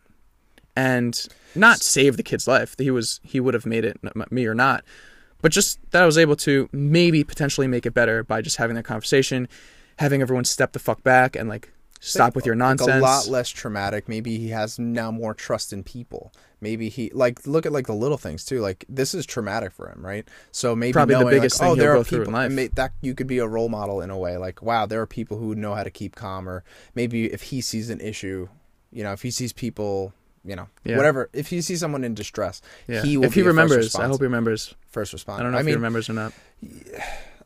[0.75, 2.75] and not save the kid's life.
[2.77, 3.97] He was he would have made it
[4.31, 4.83] me or not.
[5.41, 8.75] But just that I was able to maybe potentially make it better by just having
[8.75, 9.47] that conversation,
[9.99, 11.71] having everyone step the fuck back and like
[12.09, 12.89] stop with your like, nonsense.
[12.97, 14.07] a lot less traumatic.
[14.07, 16.31] Maybe he has now more trust in people.
[16.61, 18.59] Maybe he like look at like the little things too.
[18.59, 20.27] Like this is traumatic for him, right?
[20.51, 23.27] So maybe Probably the biggest like, thing oh, there are people may- that you could
[23.27, 24.37] be a role model in a way.
[24.37, 26.47] Like wow, there are people who know how to keep calm.
[26.47, 26.63] Or
[26.95, 28.47] maybe if he sees an issue,
[28.91, 30.97] you know, if he sees people, you know, Yeah.
[30.97, 31.29] whatever.
[31.33, 33.03] If he sees someone in distress, yeah.
[33.03, 34.73] he will if he remembers, I hope he remembers.
[34.87, 35.39] first response.
[35.39, 36.33] I don't know I if mean, he remembers or not.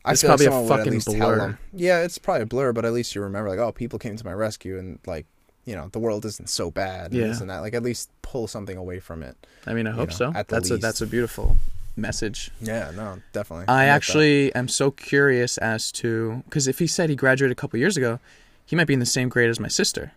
[0.04, 0.68] I It's feel like probably a
[1.00, 1.58] fucking blur.
[1.72, 4.24] Yeah, it's probably a blur, but at least you remember, like, oh, people came to
[4.24, 5.26] my rescue, and like,
[5.66, 7.26] you know, the world isn't so bad, and Yeah.
[7.28, 7.58] this and that.
[7.58, 9.36] Like, at least pull something away from it.
[9.66, 10.44] I mean, I hope know, so.
[10.48, 11.56] That's a that's a beautiful
[11.96, 12.50] message.
[12.60, 13.66] Yeah, no, definitely.
[13.68, 13.94] I like that.
[13.94, 17.96] actually am so curious as to because if he said he graduated a couple years
[17.98, 18.20] ago,
[18.64, 20.12] he might be in the same grade as my sister.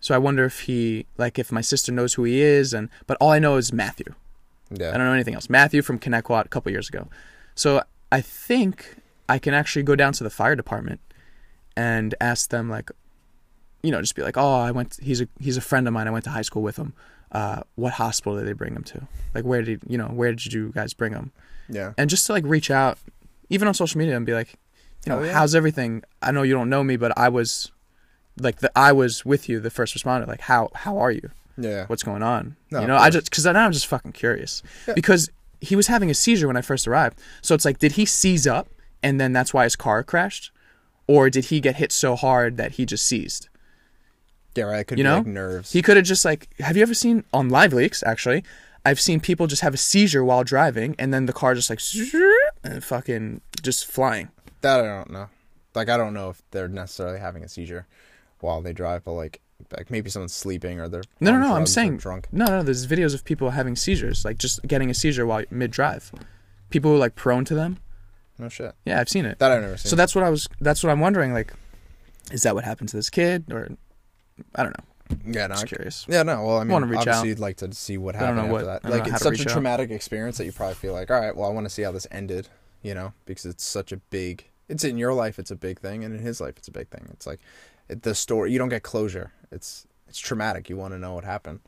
[0.00, 3.16] So I wonder if he like if my sister knows who he is, and but
[3.18, 4.12] all I know is Matthew.
[4.70, 5.48] yeah, I don't know anything else.
[5.48, 7.08] Matthew from Connetquot a couple years ago.
[7.54, 8.96] So I think
[9.28, 11.00] I can actually go down to the fire department
[11.76, 12.90] and ask them like,
[13.82, 14.98] you know, just be like, oh, I went.
[15.02, 16.08] He's a he's a friend of mine.
[16.08, 16.92] I went to high school with him.
[17.32, 19.06] Uh, what hospital did they bring him to?
[19.34, 20.06] Like, where did you know?
[20.06, 21.32] Where did you guys bring him?
[21.68, 22.98] yeah, and just to like reach out,
[23.50, 24.54] even on social media, and be like,
[25.04, 25.32] you know, Oh, yeah.
[25.32, 26.02] how's everything?
[26.22, 27.72] I know you don't know me, but I was,
[28.40, 30.26] like, the I was with you, the first responder.
[30.26, 31.30] Like, how how are you?
[31.58, 31.86] yeah.
[31.86, 32.56] What's going on?
[32.70, 34.94] No, you know, I just because now I'm just fucking curious Yeah.
[34.94, 35.28] because
[35.60, 37.18] he was having a seizure when I first arrived.
[37.42, 38.68] So it's like, did he seize up,
[39.06, 40.50] and then that's why his car crashed,
[41.06, 43.48] or did he get hit so hard that he just seized?
[44.56, 44.80] Yeah, right.
[44.80, 45.18] It could You be know?
[45.18, 45.72] like nerves.
[45.72, 48.02] He could have just like, have you ever seen on live leaks?
[48.04, 48.42] Actually,
[48.84, 51.80] I've seen people just have a seizure while driving, and then the car just like
[52.64, 54.28] and fucking just flying.
[54.62, 55.28] that I don't know.
[55.74, 57.86] Like, I don't know if they're necessarily having a seizure
[58.40, 59.40] while they drive, but like,
[59.76, 61.54] like maybe someone's sleeping or they're No, no, no.
[61.54, 62.28] I'm saying drunk.
[62.32, 62.62] No, no.
[62.62, 66.10] There's videos of people having seizures, like just getting a seizure while mid drive.
[66.70, 67.76] People who are like prone to them.
[68.38, 68.74] No shit.
[68.84, 69.38] Yeah, I've seen it.
[69.38, 69.90] That I've never seen.
[69.90, 70.46] So that's what I was.
[70.60, 71.32] That's what I'm wondering.
[71.32, 71.52] Like,
[72.32, 73.68] is that what happened to this kid, or
[74.54, 75.16] I don't know.
[75.40, 76.04] yeah, no, Just curious.
[76.08, 76.44] yeah, no.
[76.44, 77.26] Well, I mean, wanna reach obviously, out.
[77.26, 78.80] you'd like to see what don't happened know after what- that.
[78.86, 79.52] I don't Like, know how it's to such a reach out.
[79.52, 81.92] traumatic experience that you probably feel like, all right, well, I want to see how
[81.92, 82.48] this ended.
[82.82, 84.44] You know, because it's such a big.
[84.68, 86.88] It's in your life, it's a big thing, and in his life, it's a big
[86.88, 87.08] thing.
[87.12, 87.40] It's like
[87.88, 88.52] it, the story.
[88.52, 89.32] You don't get closure.
[89.50, 90.68] It's it's traumatic.
[90.68, 91.60] You want to know what happened.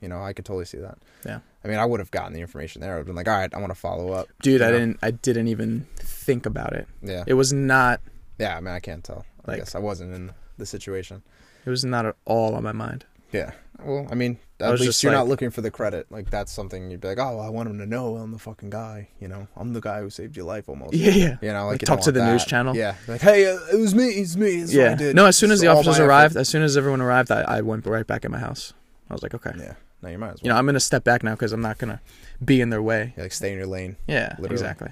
[0.00, 0.98] You know, I could totally see that.
[1.26, 1.40] Yeah.
[1.64, 2.92] I mean, I would have gotten the information there.
[2.92, 4.28] I would have been like, all right, I want to follow up.
[4.42, 4.98] Dude, I didn't.
[5.02, 5.86] I didn't even
[6.22, 6.86] think about it.
[7.02, 7.24] Yeah.
[7.26, 8.00] It was not.
[8.38, 9.24] Yeah, I mean, I can't tell.
[9.46, 11.22] I Like- guess I wasn't in the situation.
[11.66, 13.04] It was not at all on my mind.
[13.32, 13.52] Yeah.
[13.84, 16.06] Well, I mean, at was least you're not looking for the credit.
[16.10, 18.70] Like that's something you'd be like, oh, I want him to know I'm the fucking
[18.70, 19.08] guy.
[19.20, 20.94] You know, I'm the guy who saved your life almost.
[20.94, 21.36] Yeah, yeah.
[21.42, 22.76] You know, Like, like, you talk to the news channel.
[22.76, 22.94] Yeah.
[23.08, 24.08] Like, hey, uh, it was me.
[24.10, 24.56] It's me.
[24.62, 24.94] It's I yeah.
[24.94, 25.16] did.
[25.16, 26.40] No, as soon as It's the officers arrived, effort.
[26.42, 28.72] as soon as everyone arrived, I, I went right back in my house.
[29.10, 29.52] I was like, okay.
[29.58, 29.74] Yeah.
[30.02, 30.40] No, you might as well.
[30.42, 32.00] You know, I'm gonna step back now because I'm not gonna
[32.44, 33.14] be in their way.
[33.16, 33.96] Yeah, like stay in your lane.
[34.06, 34.54] Yeah, Literally.
[34.54, 34.88] exactly.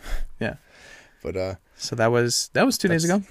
[1.22, 3.22] But uh, So that was that was two days ago.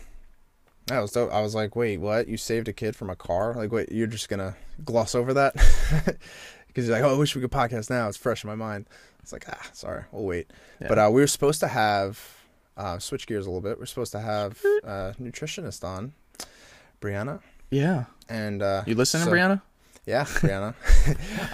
[0.87, 1.31] that was dope.
[1.31, 2.27] I was like, wait, what?
[2.27, 3.53] You saved a kid from a car?
[3.55, 5.55] Like, wait, you're just gonna gloss over that?
[6.67, 8.07] Because you're like, oh, I wish we could podcast now.
[8.07, 8.85] It's fresh in my mind.
[9.23, 10.51] It's like, ah, sorry, we'll wait.
[10.79, 10.87] Yeah.
[10.87, 12.21] But uh, we were supposed to have
[12.77, 13.79] uh, switch gears a little bit.
[13.79, 16.13] We're supposed to have uh, nutritionist on,
[17.01, 19.61] Brianna, yeah, and uh, you listening, so- Brianna?
[20.05, 20.73] Yeah, Brianna.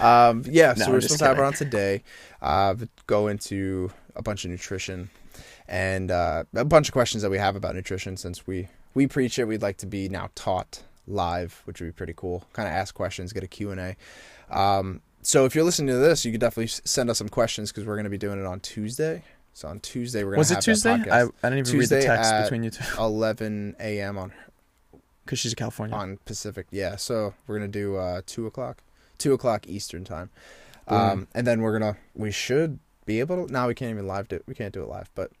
[0.02, 2.02] um, yeah, No, so we're supposed to have her on today.
[2.42, 2.74] Uh,
[3.06, 5.08] go into a bunch of nutrition
[5.68, 8.16] and uh, a bunch of questions that we have about nutrition.
[8.16, 11.92] Since we we preach it, we'd like to be now taught live, which would be
[11.92, 12.44] pretty cool.
[12.52, 13.96] Kind of ask questions, get a Q and A.
[14.50, 17.84] Um, so if you're listening to this, you could definitely send us some questions because
[17.84, 19.22] we're going to be doing it on Tuesday.
[19.54, 20.96] So on Tuesday we're going Was to it have Tuesday?
[20.98, 21.32] That I, podcast.
[21.42, 24.18] I didn't even Tuesday read the text between you two 11 a.m.
[24.18, 24.32] on
[25.24, 25.96] because she's in California.
[25.96, 26.66] on Pacific.
[26.70, 28.82] Yeah, so we're gonna do uh, two o'clock,
[29.18, 30.30] two o'clock Eastern time,
[30.88, 33.52] um, and then we're gonna we should be able to.
[33.52, 34.44] Now we can't even live do it.
[34.46, 35.32] we can't do it live, but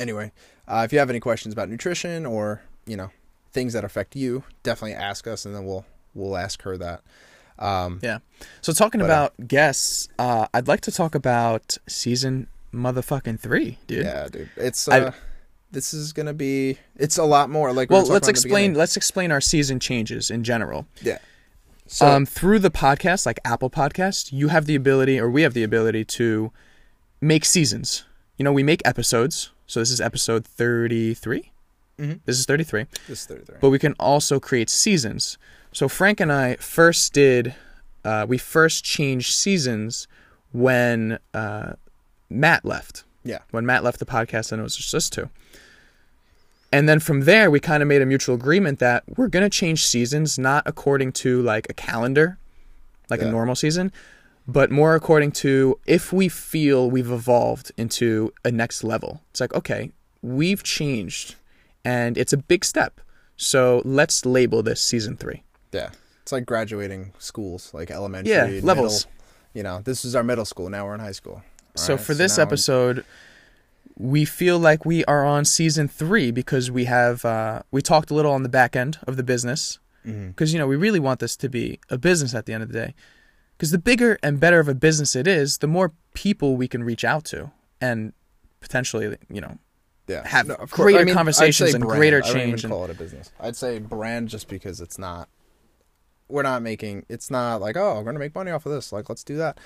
[0.00, 0.32] anyway,
[0.66, 3.10] uh, if you have any questions about nutrition or you know
[3.52, 5.84] things that affect you, definitely ask us, and then we'll
[6.14, 7.02] we'll ask her that.
[7.58, 8.18] Um, Yeah.
[8.62, 13.78] So talking But, uh, about guests, uh, I'd like to talk about season motherfucking three,
[13.86, 14.04] dude.
[14.06, 15.12] yeah, dude, it's I- uh,
[15.72, 18.38] this is gonna be it's a lot more like Well, talking let's about in the
[18.48, 18.74] explain.
[18.74, 20.86] Let's explain our season changes in general.
[21.02, 21.18] Yeah.
[21.86, 25.54] So um, through the podcast, like Apple Podcast, you have the ability, or we have
[25.54, 26.52] the ability to
[27.20, 28.04] make seasons.
[28.38, 29.50] You know, we make episodes.
[29.70, 31.52] So this is episode thirty-three.
[31.96, 32.18] Mhm.
[32.24, 32.86] This is thirty-three.
[33.06, 33.58] this is 33.
[33.60, 35.38] But we can also create seasons.
[35.70, 37.54] So Frank and I first did.
[38.04, 40.08] Uh, we first changed seasons
[40.50, 41.74] when uh,
[42.28, 43.04] Matt left.
[43.22, 43.38] Yeah.
[43.52, 45.30] When Matt left the podcast, and it was just us two.
[46.72, 49.50] And then from there, we kind of made a mutual agreement that we're going to
[49.50, 52.38] change seasons, not according to like a calendar,
[53.08, 53.92] like a normal season,
[54.52, 59.20] but more according to if we feel we've evolved into a next level.
[59.30, 59.90] It's like, okay,
[60.22, 61.36] we've changed
[61.84, 63.00] and it's a big step.
[63.36, 65.42] So let's label this season three.
[65.72, 65.90] Yeah.
[66.22, 68.66] It's like graduating schools, like elementary, Yeah, middle.
[68.66, 69.06] levels.
[69.54, 70.68] You know, this is our middle school.
[70.68, 71.42] Now we're in high school.
[71.74, 73.04] so Alright, for this now I'm- episode,
[73.98, 78.14] we feel like we are on season three because we have uh, we talked a
[78.14, 81.36] little on the back end of the business because you know we really want this
[81.36, 82.94] to be a business at the end of the day.
[83.60, 86.82] Because the bigger and better of a business it is, the more people we can
[86.82, 88.14] reach out to and
[88.60, 89.58] potentially, you know,
[90.06, 90.26] yeah.
[90.26, 92.90] have of greater I'd say conversations and greater I don't even change and- call it
[92.90, 93.30] a business.
[93.38, 95.28] I'd say brand just because it's not.
[96.26, 97.04] We're not making.
[97.10, 98.92] It's not like oh, we're gonna make money off of this.
[98.92, 99.58] Like let's do that.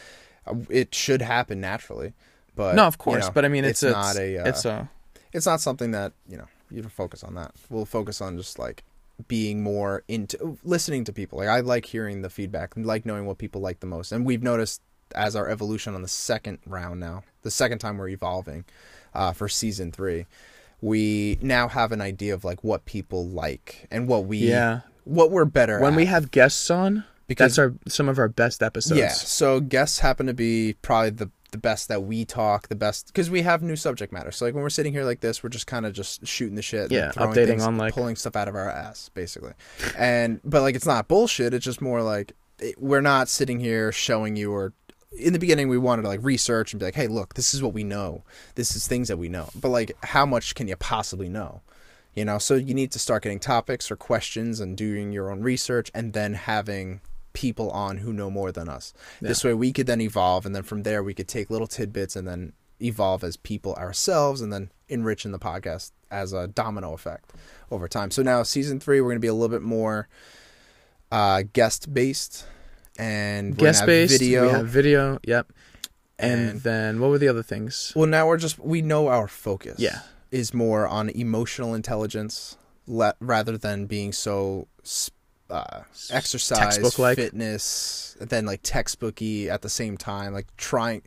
[0.45, 2.15] Uh, It should happen naturally,
[2.57, 3.27] but no, of you course.
[3.27, 4.39] know, but I mean, it's, it's, it's not a.
[4.39, 4.91] Uh, it's a
[5.33, 7.53] it's not something that you know you don't focus on that.
[7.71, 8.83] We'll focus on just like
[9.29, 11.39] being more into listening to people.
[11.39, 14.13] Like I like hearing the feedback, and like knowing what people like the most.
[14.13, 14.83] And we've noticed
[15.15, 18.65] as our evolution on the second round now, the second time we're evolving
[19.15, 20.27] uh, for season three,
[20.81, 24.81] we now have an idea of like what people like and what we yeah.
[25.05, 25.97] what we're better When at.
[25.97, 28.99] we have guests on, because that's our some of our best episodes.
[28.99, 33.07] yeah, so guests happen to be probably the the best that we talk, the best
[33.07, 34.31] because we have new subject matter.
[34.31, 36.63] So like when we're sitting here like this, we're just kind of just shooting the
[36.63, 39.53] shit, Yeah, updating things, on, like- pulling stuff out of our ass, basically.
[39.97, 41.55] And but like it's not bullshit.
[41.55, 44.73] It's just more like it, we're not sitting here showing you or.
[45.17, 47.63] In the beginning, we wanted to like research and be like, "Hey, look, this is
[47.63, 48.25] what we know.
[48.57, 51.61] This is things that we know." But like, how much can you possibly know?
[52.15, 55.41] You know, so you need to start getting topics or questions and doing your own
[55.41, 57.01] research, and then having
[57.35, 58.95] people on who know more than us.
[59.21, 62.17] This way we could then evolve and then from there we could take little tidbits
[62.17, 66.93] and then evolve as people ourselves and then enrich in the podcast as a domino
[66.95, 67.33] effect
[67.71, 68.11] over time.
[68.11, 70.09] So now season 3 we're going to be a little bit more
[71.13, 72.47] uh guest based
[72.99, 74.47] and guest based video.
[74.47, 75.19] We have video.
[75.25, 75.53] Yep.
[76.19, 77.93] And, And- then what were the other things?
[77.97, 79.79] well now we're just we know our focus.
[79.79, 80.01] Yeah.
[80.31, 82.57] is more on emotional intelligence
[82.87, 84.69] rather than being so
[85.51, 87.17] uh, exercise, Textbook-like?
[87.17, 90.33] fitness, then like textbooky at the same time.
[90.33, 91.03] Like trying,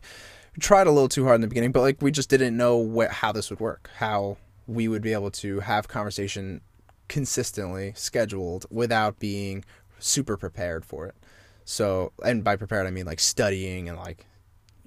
[0.59, 3.11] tried a little too hard in the beginning, but like we just didn't know what
[3.11, 6.61] how this would work, how we would be able to have conversation
[7.07, 9.63] consistently scheduled without being
[9.99, 11.15] super prepared for it.
[11.65, 14.25] So, and by prepared I mean like studying and like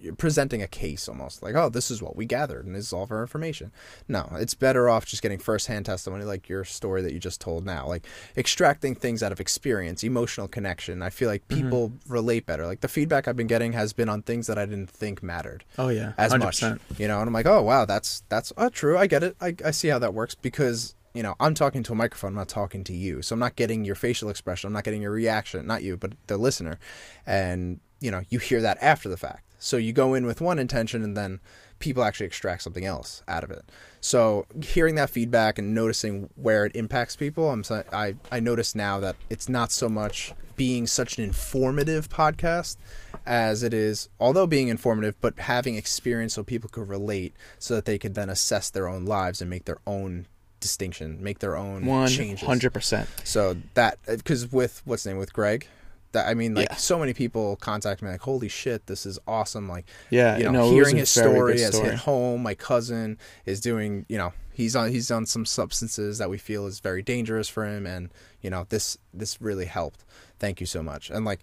[0.01, 2.93] you're presenting a case almost like, oh, this is what we gathered and this is
[2.93, 3.73] all of our information.
[4.09, 7.65] No, it's better off just getting firsthand testimony like your story that you just told
[7.65, 11.03] now, like extracting things out of experience, emotional connection.
[11.03, 11.63] I feel like mm-hmm.
[11.63, 12.67] people relate better.
[12.67, 15.65] Like the feedback I've been getting has been on things that I didn't think mattered
[15.79, 16.41] Oh yeah, as 100%.
[16.41, 17.21] much, you know.
[17.21, 18.99] And I'm like, oh wow, that's that's oh, true.
[18.99, 19.37] I get it.
[19.41, 22.29] I I see how that works because you know I'm talking to a microphone.
[22.29, 24.69] I'm not talking to you, so I'm not getting your facial expression.
[24.69, 25.67] I'm not getting your reaction.
[25.67, 26.79] Not you, but the listener.
[27.27, 29.45] And you know, you hear that after the fact.
[29.61, 31.39] So you go in with one intention, and then
[31.79, 33.63] people actually extract something else out of it.
[34.01, 38.75] So hearing that feedback and noticing where it impacts people, I'm so- I I notice
[38.75, 42.77] now that it's not so much being such an informative podcast
[43.25, 47.85] as it is, although being informative, but having experience so people could relate, so that
[47.85, 50.27] they could then assess their own lives and make their own
[50.61, 52.47] distinction, make their own One changes.
[52.47, 53.09] hundred percent.
[53.25, 55.67] So that uh, because with what's name with Greg,
[56.13, 56.77] that I mean like Yeah.
[56.77, 59.69] so many people contact me like, holy shit, this is awesome.
[59.69, 62.43] Like Yeah, you know, no, hearing his story good has hit home.
[62.43, 66.67] My cousin is doing, you know, he's on he's on some substances that we feel
[66.67, 70.05] is very dangerous for him, and you know, this this really helped.
[70.39, 71.11] Thank you so much.
[71.11, 71.41] And like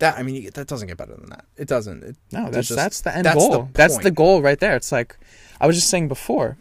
[0.00, 1.44] that, I mean, you- that doesn't get better than that.
[1.56, 2.02] It doesn't.
[2.02, 3.50] It, No, that's just- that's the end that's goal.
[3.64, 4.74] the that's the goal right there.
[4.76, 5.16] It's like
[5.60, 6.56] I was just saying before,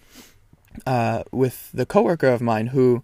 [0.85, 3.03] uh, with the coworker of mine who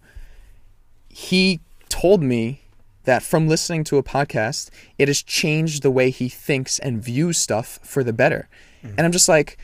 [1.09, 2.61] he told me
[3.05, 7.37] that from listening to a podcast, it has changed the way he thinks and views
[7.37, 8.47] stuff for the better.
[8.83, 8.95] Mm-hmm.
[8.97, 9.57] And I'm just like,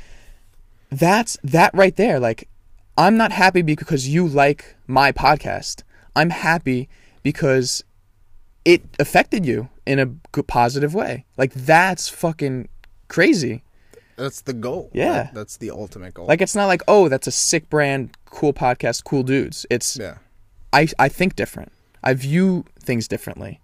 [0.89, 2.19] that's that right there.
[2.19, 2.47] Like,
[2.97, 5.83] I'm not happy because you like my podcast.
[6.15, 6.89] I'm happy
[7.23, 7.83] because
[8.65, 11.25] it affected you in a good, positive way.
[11.37, 12.67] Like that's fucking
[13.07, 13.63] crazy.
[14.17, 14.89] That's the goal.
[14.93, 15.13] Yeah.
[15.23, 16.27] That- that's the ultimate goal.
[16.27, 19.65] Like it's not like oh that's a sick brand, cool podcast, cool dudes.
[19.69, 20.17] It's yeah,
[20.73, 21.71] I I think different.
[22.03, 23.61] I view things differently.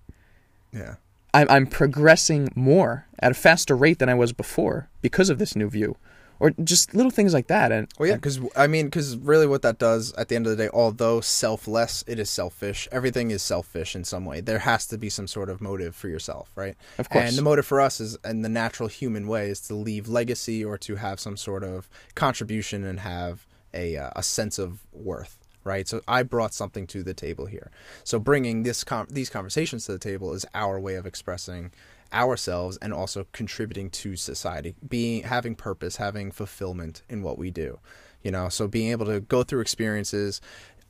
[0.72, 0.96] yeah.
[1.34, 5.56] I'm I'm progressing more at a faster rate than I was before because of this
[5.56, 5.98] new view,
[6.40, 7.72] or just little things like that.
[7.72, 10.56] And Well, yeah, because I mean, because really, what that does at the end of
[10.56, 12.88] the day, although selfless, it is selfish.
[12.92, 14.42] Everything is selfish in some way.
[14.42, 16.76] There has to be some sort of motive for yourself, right?
[16.98, 17.28] Of course.
[17.28, 20.64] And the motive for us is, in the natural human way, is to leave legacy
[20.64, 25.37] or to have some sort of contribution and have a uh, a sense of worth,
[25.68, 25.88] right?
[25.88, 27.70] So I brought something to the table here.
[28.04, 31.72] So bringing this com- these conversations to the table is our way of expressing
[32.14, 37.80] ourselves and also contributing to society being having purpose having fulfillment in what we do
[38.22, 40.40] you know so being able to go through experiences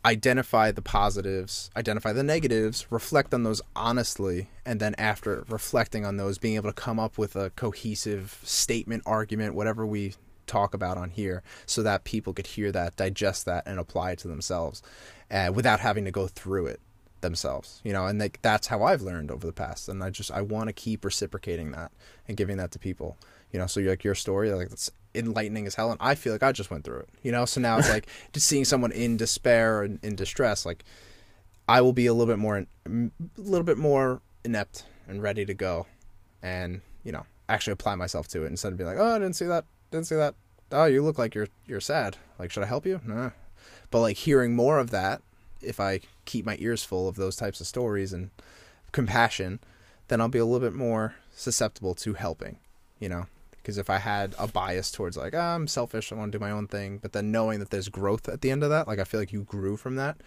[0.06, 6.18] identify the positives identify the negatives reflect on those honestly and then after reflecting on
[6.18, 10.14] those being able to come up with a cohesive statement argument whatever we
[10.48, 14.20] talk about on here so that people could hear that digest that and apply it
[14.20, 14.82] to themselves
[15.30, 16.80] uh, without having to go through it
[17.22, 18.06] themselves you know?
[18.06, 20.74] And like that's how i've learned over the past and i just i want to
[20.74, 21.92] keep reciprocating that
[22.28, 23.18] and giving that to people
[23.52, 23.68] you know?
[23.68, 26.52] So you're like your story like that's enlightening as hell and i feel like i
[26.52, 27.46] just went through it you know?
[27.46, 30.84] So now it's like just seeing someone in despair and in distress like
[31.68, 35.54] i will be a little bit more a little bit more inept and ready to
[35.54, 35.88] go
[36.42, 39.36] and you know actually apply myself to it instead of being like oh i didn't
[39.36, 40.36] see that didn't see that
[40.72, 43.30] oh you look like you're you're sad like should i help you nah.
[43.90, 45.22] but like hearing more of that
[45.62, 48.30] if I keep my ears full of those types of stories and
[48.92, 49.60] compassion,
[50.08, 52.58] then I'll be a little bit more susceptible to helping,
[53.00, 53.28] you know?
[53.52, 56.44] Because if I had a bias towards like, ah, I'm selfish, I want to do
[56.44, 59.00] my own thing, but then knowing that there's growth at the end of that, like
[59.00, 60.18] I feel like you grew from that,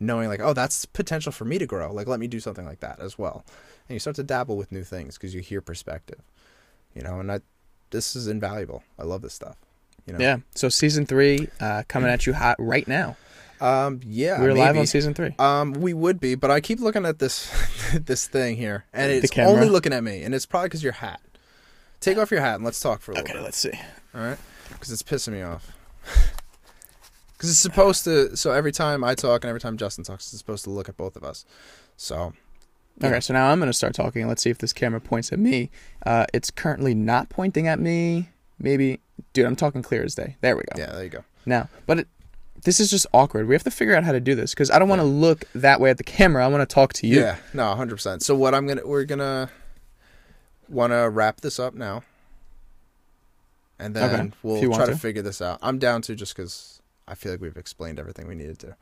[0.00, 1.92] knowing like, oh, that's potential for me to grow.
[1.92, 3.44] Like, let me do something like that as well.
[3.88, 6.20] And you start to dabble with new things because you hear perspective,
[6.94, 7.20] you know?
[7.20, 7.40] And I,
[7.90, 8.82] this is invaluable.
[8.98, 9.56] I love this stuff.
[10.06, 10.20] You know?
[10.20, 13.16] yeah, so season three uh, coming at you hot right now.
[13.60, 14.00] Um.
[14.06, 14.40] Yeah.
[14.40, 15.34] We're live on season three.
[15.38, 17.50] Um, we would be, but I keep looking at this
[17.94, 21.20] this thing here, and it's only looking at me, and it's probably because your hat.
[22.00, 23.30] Take off your hat and let's talk for a little bit.
[23.30, 23.72] Okay, bit, let's see.
[24.14, 24.38] all right?
[24.68, 25.72] Because it's pissing me off.
[27.36, 28.36] Because it's supposed to.
[28.36, 30.96] So every time I talk and every time Justin talks, it's supposed to look at
[30.96, 31.44] both of us.
[31.96, 32.32] So
[33.00, 33.08] Yeah.
[33.08, 34.26] Okay, so now I'm going to start talking.
[34.28, 35.70] Let's see if this camera points at me.
[36.04, 38.28] Uh, it's currently not pointing at me.
[38.58, 39.00] Maybe,
[39.32, 40.36] dude, I'm talking clear as day.
[40.40, 40.80] There we go.
[40.80, 41.24] yeah, there you go.
[41.46, 42.08] Now, but it,
[42.64, 43.46] this is just awkward.
[43.46, 45.44] We have to figure out how to do this because I don't want to look
[45.54, 46.44] that way at the camera.
[46.44, 47.20] I want to talk to you.
[47.20, 48.22] Yeah, no, hundred percent.
[48.22, 49.48] So what I'm gonna we're gonna
[50.68, 52.02] want to wrap this up now,
[53.78, 54.98] and then Okay, we'll try to to.
[54.98, 55.58] figure this out.
[55.62, 58.76] I'm down to just because I feel like we've explained everything we needed to.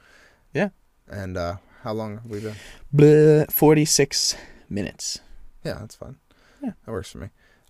[0.55, 0.71] Yeah.
[1.09, 1.57] And uh,
[1.87, 2.57] how long have we been?
[2.93, 4.37] Blah, 46
[4.68, 5.20] minutes.
[5.62, 6.16] Yeah, that's fine.
[6.61, 6.72] Yeah.
[6.84, 7.28] that works for me.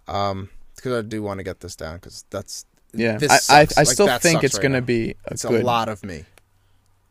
[0.09, 2.65] Um, because I do want to get this down because that's
[2.95, 3.19] Yeah.
[3.19, 3.61] This I, I.
[3.61, 4.87] I Like, still think it's right going to now.
[4.87, 5.61] be a it's good.
[5.61, 6.25] a lot of me.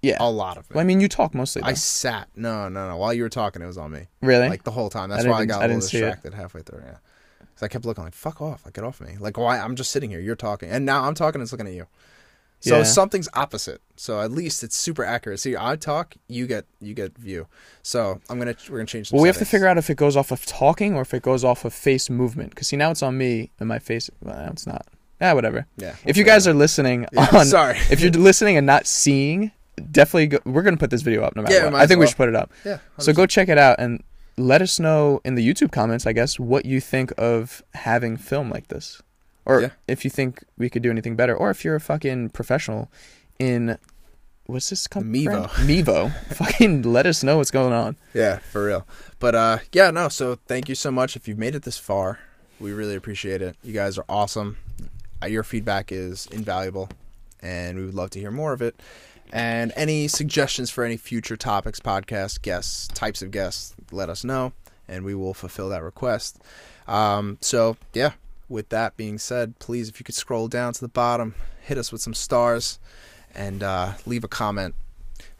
[0.01, 0.17] Yeah.
[0.19, 0.73] A lot of me.
[0.75, 1.61] Well, I mean, you talk mostly.
[1.61, 1.67] Though.
[1.67, 2.27] I sat.
[2.35, 2.97] No, no, no.
[2.97, 4.07] While you were talking, it was on me.
[4.21, 4.49] really?
[4.49, 5.09] Like the whole time.
[5.09, 6.81] That's I why I got a little distracted halfway through.
[6.85, 6.97] Yeah.
[7.55, 8.65] So I kept looking like, fuck off.
[8.65, 9.15] Like, get off me.
[9.19, 9.59] Like, why?
[9.59, 10.19] I'm just sitting here.
[10.19, 10.69] You're talking.
[10.69, 11.85] And now I'm talking and it's looking at you.
[12.61, 12.83] So Yeah.
[12.83, 13.81] something's opposite.
[13.95, 15.39] So at least it's super accurate.
[15.39, 17.47] See, I talk, you get you get view.
[17.83, 19.11] So I'm gonna we're gonna change.
[19.11, 21.21] Well, we have to figure out if it goes off of talking or if it
[21.21, 22.49] goes off of face movement.
[22.51, 24.09] Because see, now it's on me and my face.
[24.21, 24.85] Well, it's not.
[25.21, 25.65] Yeah, whatever.
[25.77, 25.95] Yeah.
[26.05, 27.77] If you guys are listening Yeah, on, sorry.
[27.91, 29.51] if you're listening and not seeing,
[29.91, 31.75] definitely go, we're gonna put this video up no matter Yeah, what.
[31.75, 32.51] I think we should put it up.
[32.65, 32.79] Yeah.
[32.97, 34.03] So go check it out and
[34.37, 38.49] let us know in the YouTube comments, I guess, what you think of having film
[38.49, 39.01] like this,
[39.45, 39.69] or Yeah.
[39.87, 42.89] if you think we could do anything better, or if you're a fucking professional
[43.39, 43.77] in
[44.47, 45.25] what's this company?
[45.25, 45.47] Mevo.
[45.83, 46.11] Mevo.
[46.33, 47.95] fucking let us know what's going on.
[48.13, 48.85] Yeah, for real.
[49.19, 52.19] But uh yeah, no, so thank you so much if you've made it this far.
[52.59, 53.55] We really appreciate it.
[53.63, 54.57] You guys are awesome.
[55.21, 56.89] Uh, your feedback is invaluable
[57.41, 58.79] and we would love to hear more of it.
[59.33, 64.53] And any suggestions for any future topics, podcasts, guests, types of guests, let us know
[64.87, 66.37] and we will fulfill that request.
[66.87, 68.11] Um so yeah,
[68.49, 71.91] with that being said, please if you could scroll down to the bottom, hit us
[71.91, 72.79] with some stars
[73.33, 74.75] and uh leave a comment.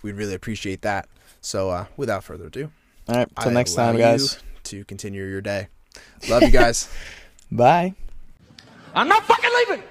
[0.02, 1.08] We'd really appreciate that.
[1.42, 2.72] So uh without further ado,
[3.08, 4.36] All right, till next time, guys.
[4.36, 5.68] you To continue your day.
[6.30, 6.90] Love you guys.
[7.52, 7.94] Bye.
[8.94, 9.84] I'm not fucking leaving.